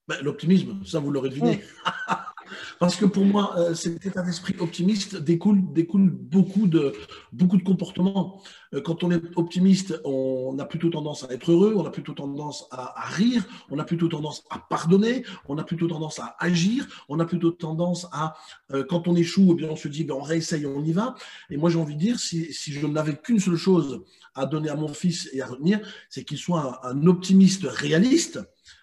Ben, 0.07 0.17
L'optimisme, 0.23 0.85
ça 0.85 1.01
vous 1.01 1.11
l'aurez 1.11 1.31
deviné. 1.31 1.65
Parce 2.79 2.97
que 2.97 3.05
pour 3.05 3.25
moi, 3.25 3.55
euh, 3.59 3.75
cet 3.75 4.05
état 4.07 4.23
d'esprit 4.23 4.55
optimiste 4.59 5.17
découle, 5.17 5.61
beaucoup, 5.61 6.67
de, 6.67 6.93
comportements. 7.65 8.43
Euh, 8.75 8.81
quand 8.81 9.05
on 9.05 9.11
est 9.11 9.23
optimiste, 9.37 10.01
on 10.05 10.59
a 10.59 10.65
plutôt 10.65 10.91
tendance 10.91 11.25
à 11.25 11.33
être 11.33 11.53
heureux, 11.53 11.75
on 11.77 11.85
a 11.85 11.91
plutôt 11.91 12.13
tendance 12.13 12.67
à, 12.71 12.95
rire, 13.09 13.45
on 13.71 13.79
a 13.79 13.85
plutôt 13.85 14.09
tendance 14.09 14.45
à 14.51 14.59
pardonner, 14.59 15.25
on 15.49 15.59
a 15.59 15.65
plutôt 15.65 15.89
tendance 15.89 16.19
à 16.19 16.37
agir, 16.39 16.87
on 17.09 17.21
a 17.21 17.25
plutôt 17.25 17.51
tendance 17.51 18.07
à, 18.13 18.37
euh, 18.73 18.85
quand 18.89 19.09
on 19.09 19.17
échoue, 19.17 19.49
eh 19.53 19.55
bien, 19.55 19.69
on 19.71 19.77
se 19.77 19.89
dit, 19.89 20.05
ben, 20.05 20.15
on 20.15 20.23
réessaye, 20.23 20.67
on 20.67 20.83
y 20.85 20.93
va. 20.93 21.15
Et 21.51 21.57
moi, 21.57 21.71
j'ai 21.71 21.79
envie 21.79 21.95
de 21.95 22.01
dire, 22.01 22.19
si, 22.19 22.53
si 22.53 22.73
je 22.73 22.87
n'avais 22.87 23.17
qu'une 23.17 23.41
seule 23.41 23.57
chose 23.57 24.03
à 24.35 24.47
donner 24.47 24.69
à 24.69 24.77
mon 24.77 24.89
fils 24.89 25.29
et 25.33 25.41
à 25.41 25.47
retenir, 25.47 25.81
c'est 26.11 26.25
qu'il 26.25 26.39
soit 26.39 26.81
un 26.87 27.07
optimiste 27.07 27.65
réaliste 27.65 28.41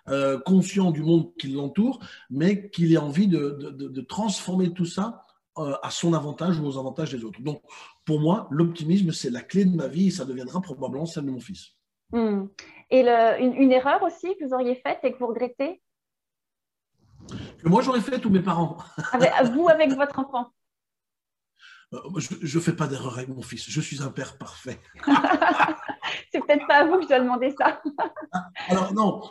euh, 0.10 0.40
conscient 0.40 0.92
du 0.92 1.02
monde 1.02 1.34
qui 1.38 1.48
l'entoure, 1.48 2.00
mais 2.30 2.70
qu'il 2.70 2.94
ait 2.94 2.98
envie 2.98 3.28
de, 3.28 4.02
transformer 4.02 4.74
tout 4.74 4.86
ça 4.86 5.26
euh, 5.58 5.76
à 5.82 5.92
son 5.92 6.14
avantage 6.14 6.60
ou 6.60 6.66
aux 6.66 6.78
avantages 6.78 7.12
des 7.12 7.24
autres. 7.24 7.42
Donc, 7.42 7.62
pour 8.06 8.20
moi, 8.20 8.48
l'optimisme, 8.52 9.12
c'est 9.12 9.30
la 9.30 9.42
clé 9.42 9.66
de 9.66 9.76
ma 9.76 9.88
vie 9.88 10.08
et 10.08 10.12
ça 10.12 10.26
deviendra 10.26 10.62
probablement 10.62 11.06
celle 11.06 11.26
de 11.26 11.32
mon 11.32 11.40
fils. 11.40 11.72
Hmm. 12.12 12.48
Et 12.90 13.02
une, 13.02 13.72
erreur 13.72 14.04
aussi 14.04 14.36
que 14.38 14.46
vous 14.46 14.54
auriez 14.54 14.76
faite 14.76 15.00
et 15.04 15.12
que 15.12 15.18
vous 15.18 15.28
regrettez? 15.28 15.82
Que 17.58 17.70
moi 17.70 17.82
j'aurais 17.82 18.02
fait 18.02 18.24
ou 18.26 18.30
mes 18.30 18.42
parents 18.42 18.78
Vous 19.54 19.70
avec 19.70 19.94
votre 19.94 20.20
enfant 20.20 20.52
euh, 21.94 22.00
je 22.20 22.58
ne 22.58 22.64
fais 22.64 22.74
pas 22.74 22.88
d'erreur 22.88 23.18
avec 23.18 23.30
mon 23.30 23.42
fils. 23.42 23.70
Je 23.70 23.82
suis 23.82 24.02
un 24.02 24.10
père 24.10 24.38
parfait. 24.38 24.80
c'est 26.32 26.40
peut-être 26.40 26.68
pas 26.68 26.76
à 26.76 26.86
vous 26.86 26.98
que 26.98 27.04
je 27.04 27.08
dois 27.08 27.20
demander 27.20 27.54
ça. 27.58 27.82
Ah, 28.32 28.50
alors 28.70 28.94
non, 28.94 29.22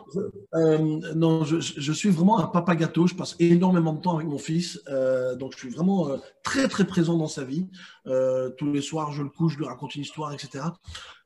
euh, 0.55 1.01
non, 1.14 1.45
je, 1.45 1.92
suis 1.92 2.11
vraiment 2.11 2.38
un 2.38 2.47
papa 2.47 2.77
gâteau. 2.77 3.07
Je 3.07 3.14
passe 3.14 3.37
énormément 3.38 3.92
de 3.92 4.01
temps 4.01 4.16
avec 4.16 4.27
mon 4.27 4.38
fils, 4.38 4.81
euh, 4.88 5.35
donc 5.35 5.53
je 5.53 5.59
suis 5.59 5.71
vraiment 5.71 6.09
très 6.42 6.68
très 6.68 6.87
présent 6.87 7.16
dans 7.16 7.29
sa 7.29 7.45
vie. 7.45 7.68
tous 8.05 8.73
les 8.73 8.83
soirs, 8.83 9.12
je 9.12 9.23
le 9.23 9.29
couche, 9.29 9.55
je 9.55 9.59
lui 9.59 9.66
raconte 9.66 9.95
une 9.95 10.03
histoire, 10.03 10.33
etc. 10.33 10.64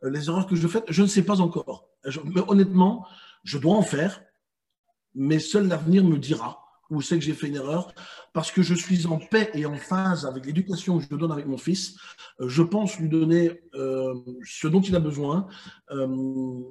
les 0.02 0.28
erreurs 0.28 0.46
que 0.46 0.56
je 0.56 0.68
fais, 0.68 0.82
je 0.88 1.02
ne 1.02 1.06
sais 1.06 1.22
pas 1.22 1.40
encore. 1.40 1.88
mais 2.24 2.42
honnêtement, 2.48 3.06
je 3.44 3.58
dois 3.58 3.74
en 3.74 3.82
faire, 3.82 4.22
mais 5.14 5.38
seul 5.38 5.68
l'avenir 5.68 6.04
me 6.04 6.18
dira 6.18 6.65
où 6.90 7.02
c'est 7.02 7.18
que 7.18 7.24
j'ai 7.24 7.32
fait 7.32 7.48
une 7.48 7.56
erreur, 7.56 7.92
parce 8.32 8.50
que 8.50 8.62
je 8.62 8.74
suis 8.74 9.06
en 9.06 9.18
paix 9.18 9.50
et 9.54 9.66
en 9.66 9.76
phase 9.76 10.26
avec 10.26 10.46
l'éducation 10.46 10.98
que 10.98 11.04
je 11.10 11.16
donne 11.16 11.32
avec 11.32 11.46
mon 11.46 11.58
fils. 11.58 11.96
Euh, 12.40 12.48
je 12.48 12.62
pense 12.62 12.98
lui 12.98 13.08
donner 13.08 13.60
euh, 13.74 14.14
ce 14.44 14.68
dont 14.68 14.80
il 14.80 14.94
a 14.94 15.00
besoin. 15.00 15.48
Euh, 15.90 16.62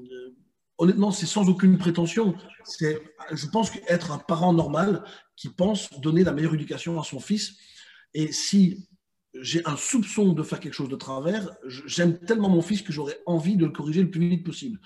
honnêtement, 0.78 1.12
c'est 1.12 1.26
sans 1.26 1.50
aucune 1.50 1.78
prétention. 1.78 2.36
Je 2.80 3.48
pense 3.48 3.72
qu'être 3.72 4.12
un 4.12 4.18
parent 4.18 4.54
normal 4.54 5.04
qui 5.36 5.50
pense 5.50 5.90
donner 6.00 6.24
la 6.24 6.32
meilleure 6.32 6.54
éducation 6.54 7.00
à 7.00 7.04
son 7.04 7.20
fils. 7.20 7.54
Et 8.14 8.32
si 8.32 8.88
j'ai 9.42 9.66
un 9.66 9.78
soupçon 9.78 10.34
de 10.34 10.44
faire 10.44 10.60
quelque 10.60 10.74
chose 10.74 10.90
de 10.90 10.96
travers, 10.96 11.50
j'aime 11.66 12.18
tellement 12.20 12.50
mon 12.50 12.62
fils 12.62 12.82
que 12.82 12.92
j'aurais 12.92 13.20
envie 13.26 13.58
de 13.58 13.66
le 13.66 13.72
corriger 13.72 14.02
le 14.02 14.10
plus 14.10 14.28
vite 14.28 14.46
possible. 14.46 14.80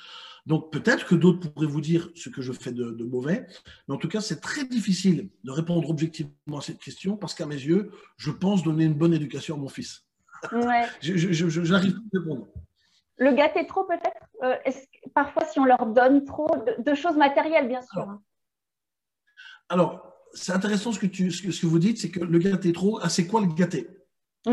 Donc 0.45 0.71
peut-être 0.71 1.05
que 1.05 1.15
d'autres 1.15 1.51
pourraient 1.51 1.67
vous 1.67 1.81
dire 1.81 2.09
ce 2.15 2.29
que 2.29 2.41
je 2.41 2.51
fais 2.51 2.71
de, 2.71 3.03
mauvais, 3.03 3.45
mais 3.87 3.95
en 3.95 3.97
tout 3.97 4.07
cas, 4.07 4.21
c'est 4.21 4.39
très 4.39 4.65
difficile 4.65 5.29
de 5.43 5.51
répondre 5.51 5.89
objectivement 5.89 6.57
à 6.57 6.61
cette 6.61 6.79
question 6.79 7.17
parce 7.17 7.33
qu'à 7.33 7.45
mes 7.45 7.55
yeux, 7.55 7.91
je 8.17 8.31
pense 8.31 8.63
donner 8.63 8.85
une 8.85 8.95
bonne 8.95 9.13
éducation 9.13 9.55
à 9.55 9.57
mon 9.57 9.67
fils. 9.67 10.05
Ouais. 10.51 10.85
J'arrive 11.01 11.95
à 11.95 12.19
répondre. 12.19 12.47
Le 13.17 13.33
gâter 13.33 13.67
trop 13.67 13.83
peut-être? 13.83 14.25
Euh, 14.43 14.55
Parfois, 15.13 15.45
si 15.45 15.59
on 15.59 15.65
leur 15.65 15.85
donne 15.87 16.23
trop 16.23 16.49
de, 16.77 16.93
choses 16.93 17.17
matérielles, 17.17 17.67
bien 17.67 17.81
sûr. 17.81 18.19
Alors, 19.67 20.13
c'est 20.33 20.53
intéressant 20.53 20.91
ce 20.91 20.99
que, 20.99 21.07
tu, 21.07 21.31
ce 21.31 21.41
que, 21.43 21.67
vous 21.67 21.79
dites, 21.79 21.97
c'est 21.97 22.09
que 22.09 22.21
le 22.21 22.39
gâter 22.39 22.71
trop, 22.71 22.99
ah, 23.01 23.09
c'est 23.09 23.27
quoi 23.27 23.41
le 23.41 23.47
gâter? 23.47 23.87
Mm. 24.45 24.51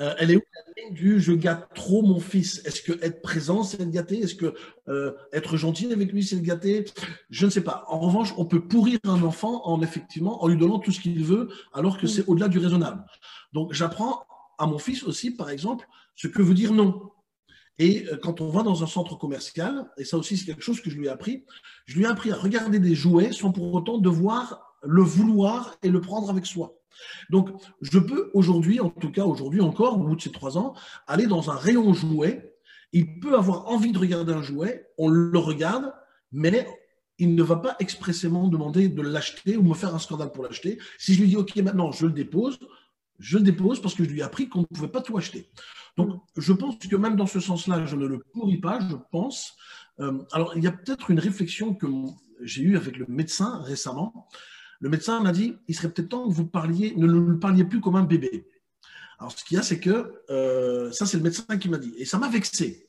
Euh, 0.00 0.14
elle 0.18 0.30
est 0.32 0.36
où 0.36 0.42
la 0.42 0.82
ligne 0.82 0.94
du 0.94 1.20
je 1.20 1.32
gâte 1.32 1.68
trop 1.74 2.02
mon 2.02 2.18
fils 2.18 2.60
Est-ce 2.64 2.82
que 2.82 2.92
être 3.04 3.22
présent, 3.22 3.62
c'est 3.62 3.78
le 3.78 3.90
gâter? 3.90 4.20
Est-ce 4.20 4.34
que 4.34 4.54
euh, 4.88 5.12
être 5.32 5.56
gentil 5.56 5.92
avec 5.92 6.12
lui, 6.12 6.24
c'est 6.24 6.36
le 6.36 6.42
gâter? 6.42 6.84
Je 7.30 7.46
ne 7.46 7.50
sais 7.50 7.62
pas. 7.62 7.84
En 7.88 7.98
revanche, 8.00 8.34
on 8.36 8.44
peut 8.44 8.60
pourrir 8.60 8.98
un 9.04 9.22
enfant 9.22 9.66
en 9.66 9.80
effectivement 9.82 10.42
en 10.42 10.48
lui 10.48 10.56
donnant 10.56 10.78
tout 10.78 10.92
ce 10.92 11.00
qu'il 11.00 11.22
veut, 11.24 11.48
alors 11.72 11.98
que 11.98 12.06
mm. 12.06 12.08
c'est 12.08 12.28
au-delà 12.28 12.48
du 12.48 12.58
raisonnable. 12.58 13.04
Donc, 13.52 13.72
j'apprends 13.72 14.24
à 14.58 14.66
mon 14.66 14.78
fils 14.78 15.04
aussi, 15.04 15.30
par 15.30 15.50
exemple, 15.50 15.86
ce 16.16 16.26
que 16.26 16.42
veut 16.42 16.54
dire 16.54 16.72
non. 16.72 17.10
Et 17.78 18.06
euh, 18.08 18.16
quand 18.16 18.40
on 18.40 18.48
va 18.48 18.62
dans 18.62 18.82
un 18.82 18.86
centre 18.86 19.16
commercial, 19.16 19.88
et 19.96 20.04
ça 20.04 20.16
aussi 20.16 20.36
c'est 20.36 20.46
quelque 20.46 20.62
chose 20.62 20.80
que 20.80 20.90
je 20.90 20.98
lui 20.98 21.06
ai 21.06 21.10
appris, 21.10 21.44
je 21.86 21.96
lui 21.96 22.04
ai 22.04 22.08
appris 22.08 22.32
à 22.32 22.36
regarder 22.36 22.80
des 22.80 22.94
jouets 22.94 23.32
sans 23.32 23.52
pour 23.52 23.72
autant 23.72 23.98
devoir 23.98 24.76
le 24.82 25.02
vouloir 25.02 25.76
et 25.82 25.88
le 25.88 26.00
prendre 26.00 26.28
avec 26.30 26.46
soi. 26.46 26.77
Donc, 27.30 27.50
je 27.80 27.98
peux 27.98 28.30
aujourd'hui, 28.34 28.80
en 28.80 28.90
tout 28.90 29.10
cas 29.10 29.24
aujourd'hui 29.24 29.60
encore, 29.60 30.00
au 30.00 30.04
bout 30.04 30.16
de 30.16 30.22
ces 30.22 30.32
trois 30.32 30.58
ans, 30.58 30.74
aller 31.06 31.26
dans 31.26 31.50
un 31.50 31.56
rayon 31.56 31.92
jouet. 31.92 32.54
Il 32.92 33.20
peut 33.20 33.36
avoir 33.36 33.68
envie 33.68 33.92
de 33.92 33.98
regarder 33.98 34.32
un 34.32 34.42
jouet, 34.42 34.88
on 34.96 35.08
le 35.08 35.38
regarde, 35.38 35.92
mais 36.32 36.66
il 37.18 37.34
ne 37.34 37.42
va 37.42 37.56
pas 37.56 37.76
expressément 37.80 38.48
demander 38.48 38.88
de 38.88 39.02
l'acheter 39.02 39.56
ou 39.56 39.62
me 39.62 39.74
faire 39.74 39.94
un 39.94 39.98
scandale 39.98 40.32
pour 40.32 40.44
l'acheter. 40.44 40.78
Si 40.98 41.14
je 41.14 41.20
lui 41.20 41.28
dis, 41.28 41.36
OK, 41.36 41.54
maintenant, 41.56 41.92
je 41.92 42.06
le 42.06 42.12
dépose, 42.12 42.58
je 43.18 43.38
le 43.38 43.44
dépose 43.44 43.82
parce 43.82 43.94
que 43.94 44.04
je 44.04 44.10
lui 44.10 44.20
ai 44.20 44.22
appris 44.22 44.48
qu'on 44.48 44.60
ne 44.60 44.66
pouvait 44.66 44.88
pas 44.88 45.02
tout 45.02 45.16
acheter. 45.18 45.50
Donc, 45.96 46.22
je 46.36 46.52
pense 46.52 46.76
que 46.78 46.96
même 46.96 47.16
dans 47.16 47.26
ce 47.26 47.40
sens-là, 47.40 47.84
je 47.84 47.96
ne 47.96 48.06
le 48.06 48.20
pourris 48.32 48.58
pas, 48.58 48.78
je 48.88 48.94
pense. 49.10 49.56
Euh, 50.00 50.22
alors, 50.32 50.56
il 50.56 50.62
y 50.62 50.68
a 50.68 50.72
peut-être 50.72 51.10
une 51.10 51.18
réflexion 51.18 51.74
que 51.74 51.86
j'ai 52.40 52.62
eue 52.62 52.76
avec 52.76 52.96
le 52.96 53.06
médecin 53.08 53.60
récemment. 53.62 54.28
Le 54.80 54.88
médecin 54.88 55.20
m'a 55.20 55.32
dit, 55.32 55.56
il 55.66 55.74
serait 55.74 55.90
peut-être 55.90 56.08
temps 56.08 56.28
que 56.28 56.34
vous 56.34 56.46
parliez, 56.46 56.94
ne 56.96 57.06
le 57.06 57.38
parliez 57.38 57.64
plus 57.64 57.80
comme 57.80 57.96
un 57.96 58.04
bébé. 58.04 58.46
Alors, 59.18 59.32
ce 59.32 59.44
qu'il 59.44 59.56
y 59.56 59.60
a, 59.60 59.62
c'est 59.62 59.80
que 59.80 60.22
euh, 60.30 60.92
ça, 60.92 61.06
c'est 61.06 61.16
le 61.16 61.22
médecin 61.22 61.58
qui 61.58 61.68
m'a 61.68 61.78
dit. 61.78 61.92
Et 61.98 62.04
ça 62.04 62.18
m'a 62.18 62.28
vexé. 62.28 62.88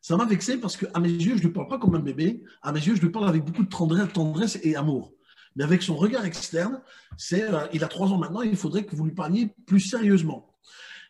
Ça 0.00 0.16
m'a 0.16 0.24
vexé 0.24 0.58
parce 0.58 0.76
qu'à 0.76 1.00
mes 1.00 1.08
yeux, 1.08 1.32
je 1.32 1.42
ne 1.42 1.46
lui 1.46 1.48
parle 1.48 1.66
pas 1.66 1.78
comme 1.78 1.94
un 1.96 2.00
bébé. 2.00 2.44
À 2.62 2.72
mes 2.72 2.80
yeux, 2.80 2.94
je 2.94 3.00
lui 3.00 3.10
parle 3.10 3.28
avec 3.28 3.44
beaucoup 3.44 3.64
de 3.64 4.06
tendresse 4.12 4.58
et 4.62 4.76
amour. 4.76 5.12
Mais 5.56 5.64
avec 5.64 5.82
son 5.82 5.96
regard 5.96 6.24
externe, 6.24 6.80
c'est, 7.16 7.42
euh, 7.42 7.66
il 7.72 7.82
a 7.82 7.88
trois 7.88 8.08
ans 8.08 8.18
maintenant, 8.18 8.42
il 8.42 8.56
faudrait 8.56 8.84
que 8.84 8.94
vous 8.94 9.04
lui 9.04 9.14
parliez 9.14 9.50
plus 9.66 9.80
sérieusement. 9.80 10.54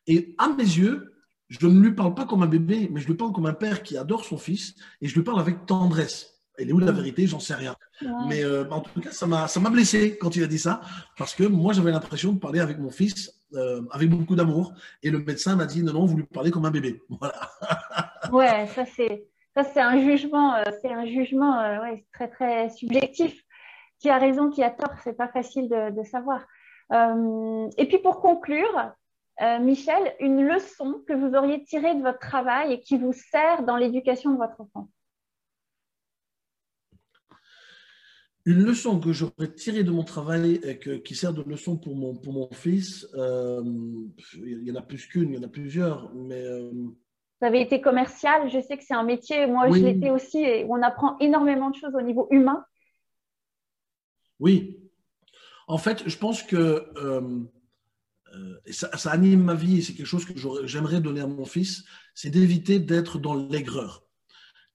Et 0.06 0.34
à 0.38 0.48
mes 0.48 0.62
yeux, 0.62 1.14
je 1.48 1.66
ne 1.66 1.80
lui 1.80 1.94
parle 1.94 2.14
pas 2.14 2.24
comme 2.24 2.42
un 2.42 2.46
bébé, 2.46 2.88
mais 2.90 3.00
je 3.00 3.06
lui 3.06 3.14
parle 3.14 3.32
comme 3.32 3.46
un 3.46 3.54
père 3.54 3.82
qui 3.82 3.96
adore 3.96 4.24
son 4.24 4.38
fils 4.38 4.74
et 5.00 5.08
je 5.08 5.14
lui 5.14 5.22
parle 5.22 5.40
avec 5.40 5.66
tendresse. 5.66 6.33
Elle 6.58 6.68
est 6.68 6.72
où 6.72 6.78
la 6.78 6.92
vérité? 6.92 7.26
J'en 7.26 7.40
sais 7.40 7.54
rien. 7.54 7.74
Mais 8.28 8.44
euh, 8.44 8.68
en 8.70 8.80
tout 8.80 9.00
cas, 9.00 9.10
ça 9.10 9.26
m'a 9.26 9.70
blessé 9.70 10.16
quand 10.18 10.36
il 10.36 10.44
a 10.44 10.46
dit 10.46 10.58
ça, 10.58 10.80
parce 11.18 11.34
que 11.34 11.44
moi, 11.44 11.72
j'avais 11.72 11.90
l'impression 11.90 12.32
de 12.32 12.38
parler 12.38 12.60
avec 12.60 12.78
mon 12.78 12.90
fils 12.90 13.32
euh, 13.54 13.82
avec 13.90 14.10
beaucoup 14.10 14.36
d'amour. 14.36 14.72
Et 15.02 15.10
le 15.10 15.18
médecin 15.18 15.56
m'a 15.56 15.66
dit 15.66 15.82
non, 15.82 15.92
non, 15.92 16.06
vous 16.06 16.16
lui 16.16 16.24
parlez 16.24 16.50
comme 16.50 16.64
un 16.64 16.70
bébé. 16.70 17.02
Voilà. 17.20 17.50
ouais, 18.32 18.66
ça 18.68 18.84
c'est 18.84 19.26
ça 19.54 19.62
c'est 19.62 19.80
un 19.80 20.00
jugement, 20.00 20.54
euh, 20.56 20.64
c'est 20.82 20.92
un 20.92 21.06
jugement 21.06 21.60
ouais, 21.82 22.04
très 22.12 22.28
très 22.28 22.70
subjectif. 22.70 23.40
Qui 24.00 24.10
a 24.10 24.18
raison, 24.18 24.50
qui 24.50 24.62
a 24.62 24.70
tort, 24.70 24.94
c'est 25.02 25.16
pas 25.16 25.28
facile 25.28 25.68
de, 25.68 25.90
de 25.90 26.02
savoir. 26.02 26.44
et 27.78 27.88
puis 27.88 27.98
pour 27.98 28.20
conclure, 28.20 28.92
Michel, 29.60 30.14
une 30.20 30.46
leçon 30.46 31.02
que 31.08 31.14
vous 31.14 31.34
auriez 31.34 31.62
tirée 31.64 31.94
de 31.94 32.02
votre 32.02 32.18
travail 32.18 32.72
et 32.72 32.80
qui 32.80 32.98
vous 32.98 33.14
sert 33.14 33.62
dans 33.62 33.76
l'éducation 33.76 34.32
de 34.32 34.36
votre 34.36 34.60
enfant? 34.60 34.88
Une 38.46 38.62
leçon 38.62 39.00
que 39.00 39.12
j'aurais 39.12 39.52
tirée 39.54 39.84
de 39.84 39.90
mon 39.90 40.04
travail 40.04 40.60
et 40.62 40.78
qui 41.02 41.14
sert 41.14 41.32
de 41.32 41.42
leçon 41.42 41.78
pour 41.78 41.96
mon, 41.96 42.14
pour 42.14 42.34
mon 42.34 42.50
fils, 42.52 43.08
euh, 43.14 43.62
il 44.34 44.62
y 44.64 44.70
en 44.70 44.74
a 44.74 44.82
plus 44.82 45.06
qu'une, 45.06 45.30
il 45.30 45.36
y 45.36 45.38
en 45.38 45.42
a 45.42 45.48
plusieurs, 45.48 46.14
mais... 46.14 46.42
Euh, 46.42 46.70
vous 46.70 47.46
avez 47.46 47.62
été 47.62 47.80
commercial, 47.80 48.50
je 48.50 48.60
sais 48.60 48.76
que 48.76 48.84
c'est 48.84 48.94
un 48.94 49.02
métier, 49.02 49.46
moi 49.46 49.68
je 49.70 49.82
l'étais 49.82 50.10
aussi, 50.10 50.38
et 50.38 50.64
on 50.68 50.82
apprend 50.82 51.18
énormément 51.18 51.70
de 51.70 51.74
choses 51.74 51.94
au 51.94 52.00
niveau 52.00 52.28
humain. 52.30 52.64
Oui. 54.40 54.78
En 55.66 55.78
fait, 55.78 56.04
je 56.06 56.16
pense 56.16 56.42
que 56.42 56.86
euh, 56.96 57.44
ça, 58.70 58.96
ça, 58.96 59.10
anime 59.10 59.42
ma 59.42 59.54
vie 59.54 59.78
et 59.78 59.82
c'est 59.82 59.94
quelque 59.94 60.06
chose 60.06 60.24
que 60.24 60.34
j'aimerais 60.66 61.00
donner 61.00 61.20
à 61.20 61.26
mon 61.26 61.44
fils, 61.44 61.84
c'est 62.14 62.30
d'éviter 62.30 62.78
d'être 62.78 63.18
dans 63.18 63.34
l'aigreur. 63.34 64.03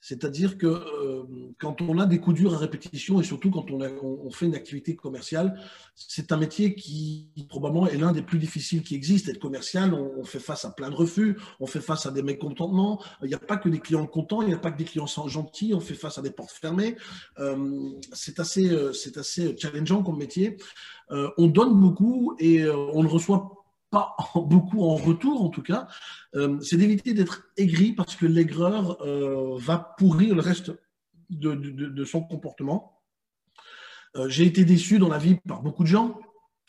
C'est-à-dire 0.02 0.58
que 0.58 0.68
euh, 0.68 1.24
quand 1.60 1.82
on 1.82 2.00
a 2.00 2.06
des 2.06 2.20
coups 2.20 2.38
durs 2.38 2.54
à 2.54 2.58
répétition 2.58 3.20
et 3.20 3.24
surtout 3.24 3.52
quand 3.52 3.66
on, 3.70 4.32
fait 4.32 4.46
une 4.46 4.56
activité 4.56 4.96
commerciale, 4.96 5.60
c'est 5.96 6.32
un 6.32 6.38
métier 6.38 6.74
qui 6.76 7.30
probablement 7.50 7.88
est 7.88 7.98
l'un 7.98 8.14
des 8.14 8.22
plus 8.22 8.40
difficiles 8.40 8.82
qui 8.82 8.96
existent. 8.96 9.30
Être 9.32 9.40
commercial, 9.40 9.94
on, 9.94 10.24
fait 10.24 10.40
face 10.40 10.64
à 10.64 10.72
plein 10.72 10.90
de 10.90 10.96
refus, 10.96 11.38
on 11.60 11.66
fait 11.66 11.82
face 11.82 12.06
à 12.06 12.12
des 12.12 12.24
mécontentements. 12.24 13.04
Il 13.24 13.28
n'y 13.28 13.34
a 13.34 13.40
pas 13.40 13.58
que 13.58 13.68
des 13.68 13.80
clients 13.80 14.08
contents, 14.08 14.42
il 14.42 14.48
n'y 14.48 14.54
a 14.54 14.60
pas 14.60 14.72
que 14.72 14.78
des 14.78 14.86
clients 14.86 15.08
gentils, 15.08 15.74
on 15.74 15.82
fait 15.82 15.96
face 15.96 16.18
à 16.18 16.22
des 16.22 16.32
portes 16.32 16.52
fermées. 16.52 16.96
Euh, 17.40 17.92
c'est 18.14 18.40
assez, 18.40 18.70
euh, 18.70 18.94
c'est 18.94 19.18
assez 19.18 19.56
challengeant 19.58 20.04
comme 20.04 20.18
métier. 20.18 20.58
on 21.10 21.48
donne 21.48 21.80
beaucoup 21.80 22.36
et 22.40 22.70
on 22.70 23.04
ne 23.04 23.08
reçoit 23.08 23.60
pas 23.90 24.16
beaucoup 24.36 24.84
en 24.84 24.96
retour 24.96 25.44
en 25.44 25.50
tout 25.50 25.62
cas, 25.62 25.88
euh, 26.36 26.60
c'est 26.62 26.78
d'éviter 26.78 27.14
d'être 27.14 27.50
aigri 27.58 27.94
parce 27.94 28.16
que 28.16 28.26
l'aigreur 28.26 29.02
euh, 29.02 29.58
va 29.58 29.96
pourrir 29.98 30.36
le 30.36 30.42
reste 30.42 30.72
de, 31.30 32.04
son 32.06 32.22
comportement. 32.22 33.02
Euh, 34.16 34.30
j'ai 34.30 34.46
été 34.46 34.66
déçu 34.66 35.00
dans 35.00 35.10
la 35.10 35.18
vie 35.18 35.36
par 35.48 35.62
beaucoup 35.62 35.84
de 35.84 35.88
gens. 35.90 36.20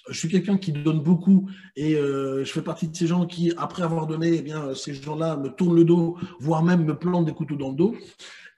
Je 0.08 0.18
suis 0.18 0.28
quelqu'un 0.28 0.56
qui 0.56 0.72
donne 0.72 1.00
beaucoup 1.00 1.48
et 1.76 1.92
je 1.92 2.50
fais 2.50 2.62
partie 2.62 2.88
de 2.88 2.96
ces 2.96 3.06
gens 3.06 3.26
qui, 3.26 3.52
après 3.58 3.82
avoir 3.82 4.06
donné, 4.06 4.32
eh 4.38 4.42
bien, 4.42 4.74
ces 4.74 4.94
gens-là 4.94 5.36
me 5.36 5.50
tournent 5.50 5.76
le 5.76 5.84
dos, 5.84 6.16
voire 6.40 6.62
même 6.64 6.84
me 6.84 6.98
plantent 6.98 7.26
des 7.26 7.34
couteaux 7.34 7.56
dans 7.56 7.68
le 7.68 7.76
dos. 7.76 7.94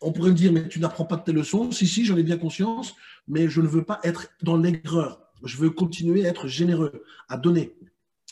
On 0.01 0.13
pourrait 0.13 0.31
me 0.31 0.37
dire, 0.37 0.53
mais 0.53 0.69
tu 0.69 0.79
n'apprends 0.79 1.05
pas 1.05 1.17
de 1.17 1.25
tes 1.25 1.33
leçons. 1.33 1.73
Si, 1.73 1.89
si, 1.89 2.05
j'en 2.05 2.17
ai 2.17 2.23
bien 2.23 2.39
conscience, 2.39 2.95
mais 3.27 3.49
je 3.49 3.61
ne 3.61 3.67
veux 3.67 3.83
pas 3.83 3.99
être 4.05 4.29
dans 4.43 4.57
l'aigreur. 4.57 5.21
Je 5.45 5.57
veux 5.57 5.71
continuer 5.71 6.25
à 6.25 6.29
être 6.29 6.47
généreux, 6.47 7.05
à 7.29 7.37
donner. 7.37 7.75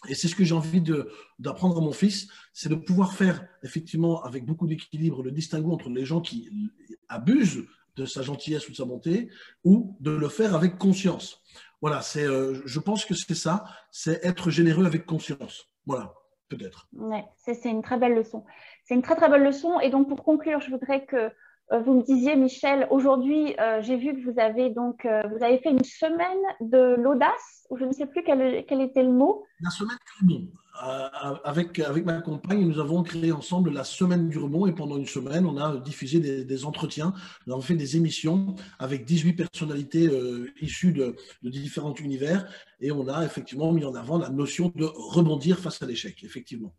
Et 0.09 0.15
c'est 0.15 0.29
ce 0.29 0.35
que 0.35 0.45
j'ai 0.45 0.55
envie 0.55 0.83
d'apprendre 1.39 1.77
à 1.79 1.81
mon 1.81 1.93
fils, 1.93 2.29
c'est 2.53 2.69
de 2.69 2.75
pouvoir 2.75 3.13
faire 3.13 3.47
effectivement 3.63 4.23
avec 4.23 4.45
beaucoup 4.47 4.67
d'équilibre 4.67 5.23
le 5.23 5.31
distinguo 5.31 5.73
entre 5.73 5.91
les 5.91 6.05
gens 6.05 6.21
qui 6.21 6.49
abusent 7.09 7.67
de 7.97 8.07
sa 8.07 8.23
gentillesse 8.23 8.69
ou 8.69 8.73
de 8.73 8.77
sa 8.77 8.85
bonté, 8.85 9.29
ou 9.65 9.97
de 10.01 10.11
le 10.11 10.29
faire 10.29 10.55
avec 10.55 10.79
conscience. 10.79 11.43
Voilà, 11.81 12.03
c'est, 12.03 12.25
euh, 12.25 12.61
je 12.65 12.79
pense 12.79 13.05
que 13.05 13.15
c'est 13.15 13.35
ça, 13.35 13.65
c'est 13.91 14.25
être 14.25 14.51
généreux 14.51 14.87
avec 14.87 15.07
conscience. 15.07 15.67
Voilà, 15.87 16.15
peut-être. 16.49 16.89
Ouais, 16.93 17.25
c'est 17.37 17.65
une 17.65 17.83
très 17.83 17.99
belle 17.99 18.15
leçon. 18.15 18.45
C'est 18.85 18.95
une 18.95 19.03
très 19.03 19.17
très 19.17 19.29
belle 19.29 19.43
leçon. 19.43 19.81
Et 19.81 19.91
donc 19.91 20.09
pour 20.09 20.23
conclure, 20.23 20.61
je 20.61 20.71
voudrais 20.71 21.05
que 21.05 21.31
vous 21.71 21.95
me 21.95 22.03
disiez, 22.03 22.37
Michel, 22.37 22.87
aujourd'hui, 22.91 23.55
euh, 23.61 23.81
j'ai 23.83 23.97
vu 23.97 24.15
que 24.15 24.31
vous 24.31 24.41
avez 24.41 24.71
donc 24.71 25.07
vous 25.07 25.45
avez 25.45 25.59
fait 25.59 25.71
une 25.71 25.85
semaine 25.85 26.39
de 26.61 26.97
l'audace 26.99 27.67
ou 27.71 27.77
je 27.77 27.85
ne 27.85 27.93
sais 27.93 28.07
plus 28.07 28.23
quel, 28.25 28.43
était 28.81 29.03
le 29.03 29.13
mot. 29.13 29.45
La 29.61 29.71
semaine 29.71 29.97
du 29.97 30.35
rebond. 30.35 30.49
Euh, 30.83 31.09
avec, 31.45 31.79
avec 31.79 32.05
ma 32.05 32.21
compagne, 32.23 32.67
nous 32.67 32.81
avons 32.81 33.03
créé 33.03 33.33
ensemble 33.33 33.71
la 33.71 33.85
semaine 33.85 34.29
du 34.29 34.39
rebond 34.39 34.67
et 34.67 34.73
pendant 34.73 34.97
une 34.97 35.07
semaine, 35.07 35.45
on 35.45 35.59
a 35.59 35.77
diffusé 35.77 36.21
des, 36.21 36.65
entretiens, 36.65 37.13
nous 37.47 37.53
avons 37.53 37.63
fait 37.63 37.75
des 37.75 37.97
émissions 37.97 38.55
avec 38.79 39.05
18 39.05 39.35
personnalités 39.35 40.07
euh, 40.07 40.51
issues 40.61 40.93
de, 40.93 41.17
de, 41.43 41.51
différents 41.51 41.95
univers 41.95 42.49
et 42.81 42.93
on 42.93 43.09
a 43.09 43.25
effectivement 43.25 43.73
mis 43.73 43.85
en 43.85 43.95
avant 43.95 44.17
la 44.19 44.31
notion 44.31 44.73
de 44.75 44.87
rebondir 44.87 45.59
face 45.59 45.83
à 45.83 45.87
l'échec, 45.87 46.25
effectivement. 46.25 46.73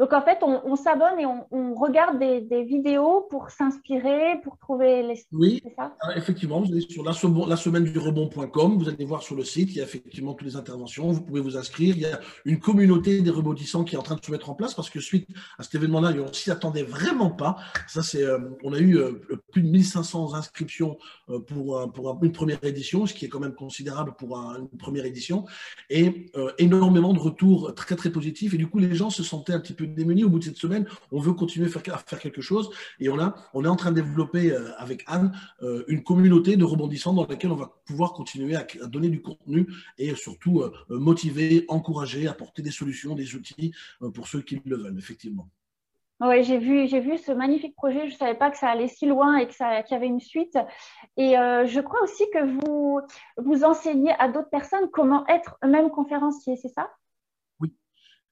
Donc 0.00 0.14
en 0.14 0.22
fait, 0.22 0.38
on, 0.42 0.76
s'abonne 0.76 1.20
et 1.20 1.26
on, 1.26 1.74
regarde 1.74 2.18
des, 2.18 2.64
vidéos 2.64 3.26
pour 3.28 3.50
s'inspirer, 3.50 4.40
pour 4.42 4.56
trouver 4.56 5.02
les. 5.02 5.22
Oui, 5.30 5.62
ça? 5.76 5.94
Effectivement, 6.16 6.62
vous 6.62 6.72
allez 6.72 6.80
sur 6.80 7.04
la, 7.04 7.12
la 7.46 7.56
semaine 7.56 7.84
du 7.84 7.98
rebond.com, 7.98 8.78
vous 8.78 8.88
allez 8.88 9.04
voir 9.04 9.22
sur 9.22 9.36
le 9.36 9.44
site, 9.44 9.68
il 9.72 9.76
y 9.76 9.80
a 9.80 9.84
effectivement 9.84 10.32
toutes 10.32 10.48
les 10.48 10.56
interventions, 10.56 11.10
vous 11.10 11.20
pouvez 11.20 11.42
vous 11.42 11.58
inscrire. 11.58 11.96
Il 11.96 12.00
y 12.00 12.06
a 12.06 12.18
une 12.46 12.58
communauté 12.60 13.20
des 13.20 13.28
rebondissants 13.28 13.84
qui 13.84 13.94
est 13.94 13.98
en 13.98 14.02
train 14.02 14.14
de 14.14 14.24
se 14.24 14.32
mettre 14.32 14.48
en 14.48 14.54
place 14.54 14.72
parce 14.72 14.88
que 14.88 15.00
suite 15.00 15.28
à 15.58 15.64
cet 15.64 15.74
événement-là, 15.74 16.14
on 16.26 16.32
s'y 16.32 16.50
attendait 16.50 16.82
vraiment 16.82 17.30
pas. 17.30 17.56
Ça, 17.86 18.02
c'est, 18.02 18.24
euh, 18.24 18.38
on 18.64 18.72
a 18.72 18.78
eu 18.78 18.96
euh, 18.96 19.20
plus 19.52 19.60
de 19.60 19.68
1500 19.68 20.32
inscriptions 20.32 20.96
euh, 21.28 21.40
pour, 21.40 21.92
pour 21.92 22.18
une 22.22 22.32
première 22.32 22.64
édition, 22.64 23.04
ce 23.04 23.12
qui 23.12 23.26
est 23.26 23.28
quand 23.28 23.40
même 23.40 23.54
considérable 23.54 24.14
pour 24.16 24.38
une 24.38 24.78
première 24.78 25.04
édition, 25.04 25.44
et 25.90 26.32
énormément 26.56 27.12
de 27.12 27.18
retours 27.18 27.74
très 27.74 27.96
très 27.96 28.10
positifs. 28.10 28.54
Et 28.54 28.56
du 28.56 28.66
coup, 28.66 28.78
les 28.78 28.94
gens 28.94 29.10
se 29.10 29.22
sentaient 29.22 29.52
un 29.52 29.60
petit 29.60 29.74
peu 29.74 29.89
démunis 29.94 30.24
au 30.24 30.28
bout 30.28 30.38
de 30.38 30.44
cette 30.44 30.56
semaine. 30.56 30.86
On 31.12 31.20
veut 31.20 31.32
continuer 31.32 31.66
à 31.66 31.98
faire, 31.98 32.20
quelque 32.20 32.42
chose. 32.42 32.70
Et 32.98 33.08
on, 33.08 33.18
a, 33.18 33.34
on 33.54 33.64
est 33.64 33.68
en 33.68 33.76
train 33.76 33.90
de 33.90 34.00
développer 34.00 34.52
euh, 34.52 34.70
avec 34.78 35.04
Anne 35.06 35.32
euh, 35.62 35.84
une 35.88 36.02
communauté 36.02 36.56
de 36.56 36.64
rebondissants 36.64 37.12
dans 37.12 37.26
laquelle 37.26 37.50
on 37.50 37.56
va 37.56 37.72
pouvoir 37.84 38.12
continuer 38.12 38.56
à, 38.56 38.66
donner 38.86 39.08
du 39.08 39.20
contenu 39.20 39.66
et 39.98 40.14
surtout 40.14 40.60
euh, 40.60 40.72
motiver, 40.88 41.64
encourager, 41.68 42.28
apporter 42.28 42.62
des 42.62 42.70
solutions, 42.70 43.14
des 43.14 43.34
outils 43.34 43.72
pour 44.14 44.26
ceux 44.26 44.42
qui 44.42 44.60
le 44.64 44.76
veulent, 44.76 44.98
effectivement. 44.98 45.48
Oui, 46.22 46.44
j'ai 46.44 46.58
vu, 46.58 46.86
j'ai 46.86 47.00
vu 47.00 47.16
ce 47.16 47.32
magnifique 47.32 47.74
projet. 47.74 48.08
Je 48.08 48.12
ne 48.12 48.18
savais 48.18 48.34
pas 48.34 48.50
que 48.50 48.58
ça 48.58 48.68
allait 48.68 48.88
si 48.88 49.06
loin 49.06 49.38
et 49.38 49.46
qu'il 49.46 49.64
y 49.90 49.94
avait 49.94 50.06
une 50.06 50.20
suite. 50.20 50.58
Et 51.16 51.32
je 51.32 51.80
crois 51.80 52.02
aussi 52.02 52.24
que 52.30 52.44
vous, 52.44 53.00
vous 53.38 53.64
enseignez 53.64 54.12
à 54.18 54.28
d'autres 54.28 54.50
personnes 54.50 54.90
comment 54.92 55.26
être 55.28 55.56
eux-mêmes 55.64 55.88
conférenciers, 55.88 56.56
c'est 56.56 56.68
ça? 56.68 56.90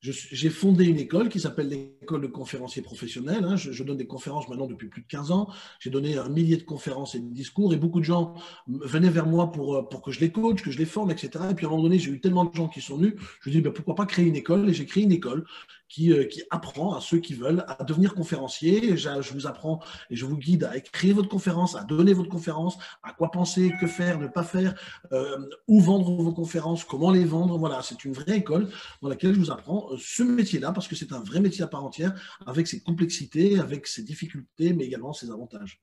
J'ai 0.01 0.51
fondé 0.51 0.85
une 0.85 0.99
école 0.99 1.29
qui 1.29 1.41
s'appelle 1.41 1.69
l'école 1.69 2.23
de 2.23 2.29
conférenciers 2.29 2.83
professionnels. 2.83 3.45
Hein. 3.45 3.57
Je, 3.57 3.83
donne 3.83 3.97
des 3.97 4.07
conférences 4.07 4.49
maintenant 4.49 4.67
depuis 4.67 4.89
plus 4.89 5.03
de 5.03 5.09
15 5.09 5.33
ans. 5.33 5.49
J'ai 5.81 5.91
donné 5.91 6.17
un 6.17 6.29
millier 6.29 6.57
de 6.57 6.63
conférences 6.63 7.17
et 7.17 7.21
de 7.21 7.33
discours 7.33 7.75
et 7.75 7.77
beaucoup 7.77 7.99
de 7.99 8.05
gens 8.05 8.35
venaient 8.69 9.11
vers 9.11 9.27
moi 9.27 9.51
pour, 9.51 9.75
euh, 9.75 9.83
pour 9.83 10.03
que 10.03 10.13
je 10.13 10.21
les 10.21 10.31
coach, 10.31 10.63
que 10.63 10.71
je 10.71 10.79
les 10.79 10.85
forme, 10.85 11.11
etc. 11.11 11.47
Et 11.51 11.55
puis 11.55 11.67
à 11.67 11.69
un 11.69 11.73
moment 11.73 11.83
donné, 11.83 11.99
j'ai 11.99 12.13
eu 12.13 12.21
tellement 12.21 12.45
de 12.45 12.55
gens 12.55 12.69
qui 12.69 12.81
sont 12.81 12.97
venus, 12.97 13.15
je 13.43 13.51
me 13.51 13.55
dis 13.55 13.61
ben, 13.61 13.73
pourquoi 13.73 13.97
pas 13.97 14.07
créer 14.07 14.27
une 14.27 14.37
école? 14.37 14.69
Et 14.71 14.75
j'ai 14.75 14.87
créé 14.87 15.03
une 15.03 15.13
école 15.13 15.45
qui, 15.89 16.13
euh, 16.13 16.25
qui, 16.25 16.43
apprend 16.51 16.95
à 16.95 17.01
ceux 17.01 17.19
qui 17.19 17.35
veulent 17.35 17.65
à 17.67 17.83
devenir 17.85 18.15
conférencier. 18.15 18.97
Je, 18.97 19.09
je, 19.21 19.33
vous 19.33 19.47
apprends 19.47 19.81
et 20.11 20.17
je 20.17 20.25
vous 20.25 20.37
guide 20.37 20.65
à 20.65 20.77
écrire 20.77 21.17
votre 21.17 21.29
conférence, 21.29 21.75
à 21.75 21.85
donner 21.85 22.13
votre 22.13 22.29
conférence, 22.29 22.79
à 23.03 23.13
quoi 23.13 23.31
penser, 23.31 23.73
que 23.81 23.87
faire, 23.87 24.19
ne 24.19 24.27
pas 24.27 24.45
faire, 24.45 24.75
euh, 25.13 25.39
où 25.67 25.81
vendre 25.81 26.23
vos 26.23 26.33
conférences, 26.33 26.85
comment 26.85 27.11
les 27.11 27.25
vendre. 27.25 27.59
Voilà, 27.59 27.83
c'est 27.83 28.05
une 28.05 28.13
vraie 28.13 28.39
école 28.39 28.69
dans 29.03 29.09
laquelle 29.09 29.35
je 29.35 29.41
vous 29.41 29.51
apprends 29.51 29.89
euh, 29.93 29.97
ce 29.99 30.23
métier-là 30.23 30.73
parce 30.73 30.89
que 30.89 30.97
c'est 30.97 31.13
un 31.13 31.21
vrai 31.21 31.41
métier 31.41 31.65
à 31.65 31.69
part 31.69 31.85
entière 31.85 32.15
avec 32.47 32.67
ses 32.67 32.81
complexités, 32.81 33.59
avec 33.59 33.87
ses 33.87 34.03
difficultés, 34.03 34.73
mais 34.73 34.85
également 34.85 35.13
ses 35.13 35.31
avantages. 35.31 35.81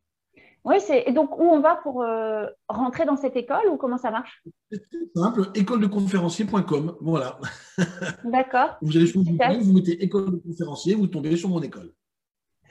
Oui, 0.66 0.82
c'est 0.82 1.04
et 1.06 1.12
donc 1.12 1.38
où 1.38 1.44
on 1.44 1.60
va 1.60 1.76
pour 1.76 2.02
euh, 2.02 2.48
rentrer 2.68 3.06
dans 3.06 3.16
cette 3.16 3.36
école 3.36 3.68
ou 3.70 3.78
comment 3.78 4.00
ça 4.00 4.10
marche? 4.10 4.44
C'est 4.72 4.82
simple, 5.16 5.52
écoledeconférencier.com, 5.54 6.98
voilà. 7.02 7.38
D'accord. 8.24 8.76
vous 8.82 8.98
allez 8.98 9.06
sur 9.06 9.24
Google, 9.24 9.60
vous 9.62 9.74
mettez 9.74 10.04
école 10.04 10.32
de 10.32 10.38
conférencier, 10.38 10.96
vous 10.96 11.06
tombez 11.06 11.38
sur 11.38 11.50
mon 11.50 11.62
école. 11.62 11.94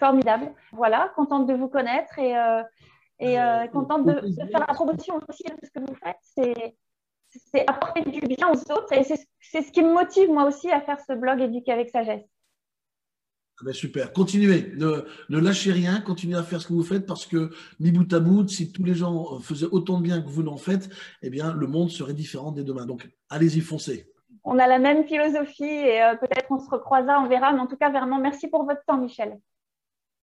Formidable. 0.00 0.52
Voilà, 0.72 1.12
contente 1.14 1.46
de 1.46 1.54
vous 1.54 1.68
connaître 1.68 2.18
et, 2.18 2.36
euh, 2.36 2.62
et 3.20 3.40
euh, 3.40 3.68
contente 3.68 4.06
de, 4.06 4.12
faire 4.50 4.66
la 4.66 4.74
promotion 4.74 5.20
aussi 5.28 5.44
de 5.44 5.64
ce 5.64 5.70
que 5.70 5.78
vous 5.78 5.94
faites. 5.94 6.16
C'est 7.52 7.68
apporter 7.68 8.02
du 8.02 8.20
bien 8.26 8.48
aux 8.50 8.72
autres 8.72 8.92
et 8.92 9.04
c'est 9.04 9.62
ce 9.62 9.70
qui 9.70 9.82
me 9.82 9.92
motive 9.92 10.30
moi 10.30 10.46
aussi 10.46 10.68
à 10.70 10.80
faire 10.80 10.98
ce 10.98 11.12
blog 11.12 11.40
Éduquer 11.40 11.72
avec 11.72 11.90
sagesse. 11.90 12.24
Ah 13.60 13.62
ben, 13.64 13.72
super, 13.72 14.12
continuez, 14.12 14.72
ne, 14.76 15.38
lâchez 15.38 15.70
rien, 15.70 16.00
continuez 16.00 16.36
à 16.36 16.42
faire 16.42 16.60
ce 16.60 16.66
que 16.66 16.72
vous 16.72 16.82
faites 16.82 17.06
parce 17.06 17.24
que, 17.24 17.50
mi 17.78 17.92
bout 17.92 18.12
à 18.12 18.18
bout, 18.18 18.48
si 18.48 18.72
tous 18.72 18.82
les 18.82 18.94
gens 18.94 19.38
faisaient 19.38 19.68
autant 19.70 19.98
de 19.98 20.02
bien 20.02 20.20
que 20.20 20.28
vous 20.28 20.42
n'en 20.42 20.56
faites, 20.56 20.88
eh 21.22 21.30
bien, 21.30 21.52
le 21.54 21.68
monde 21.68 21.90
serait 21.90 22.14
différent 22.14 22.50
dès 22.50 22.64
demain. 22.64 22.84
Donc, 22.84 23.08
allez-y, 23.30 23.60
foncez. 23.60 24.10
On 24.42 24.58
a 24.58 24.66
la 24.66 24.80
même 24.80 25.04
philosophie 25.04 25.62
et 25.64 26.02
euh, 26.02 26.16
peut-être 26.16 26.50
on 26.50 26.58
se 26.58 26.68
recroisera, 26.68 27.20
on 27.20 27.28
verra. 27.28 27.52
Mais 27.52 27.60
en 27.60 27.66
tout 27.66 27.76
cas, 27.76 27.90
vraiment, 27.90 28.18
merci 28.18 28.48
pour 28.48 28.64
votre 28.64 28.84
temps, 28.86 28.98
Michel. 28.98 29.38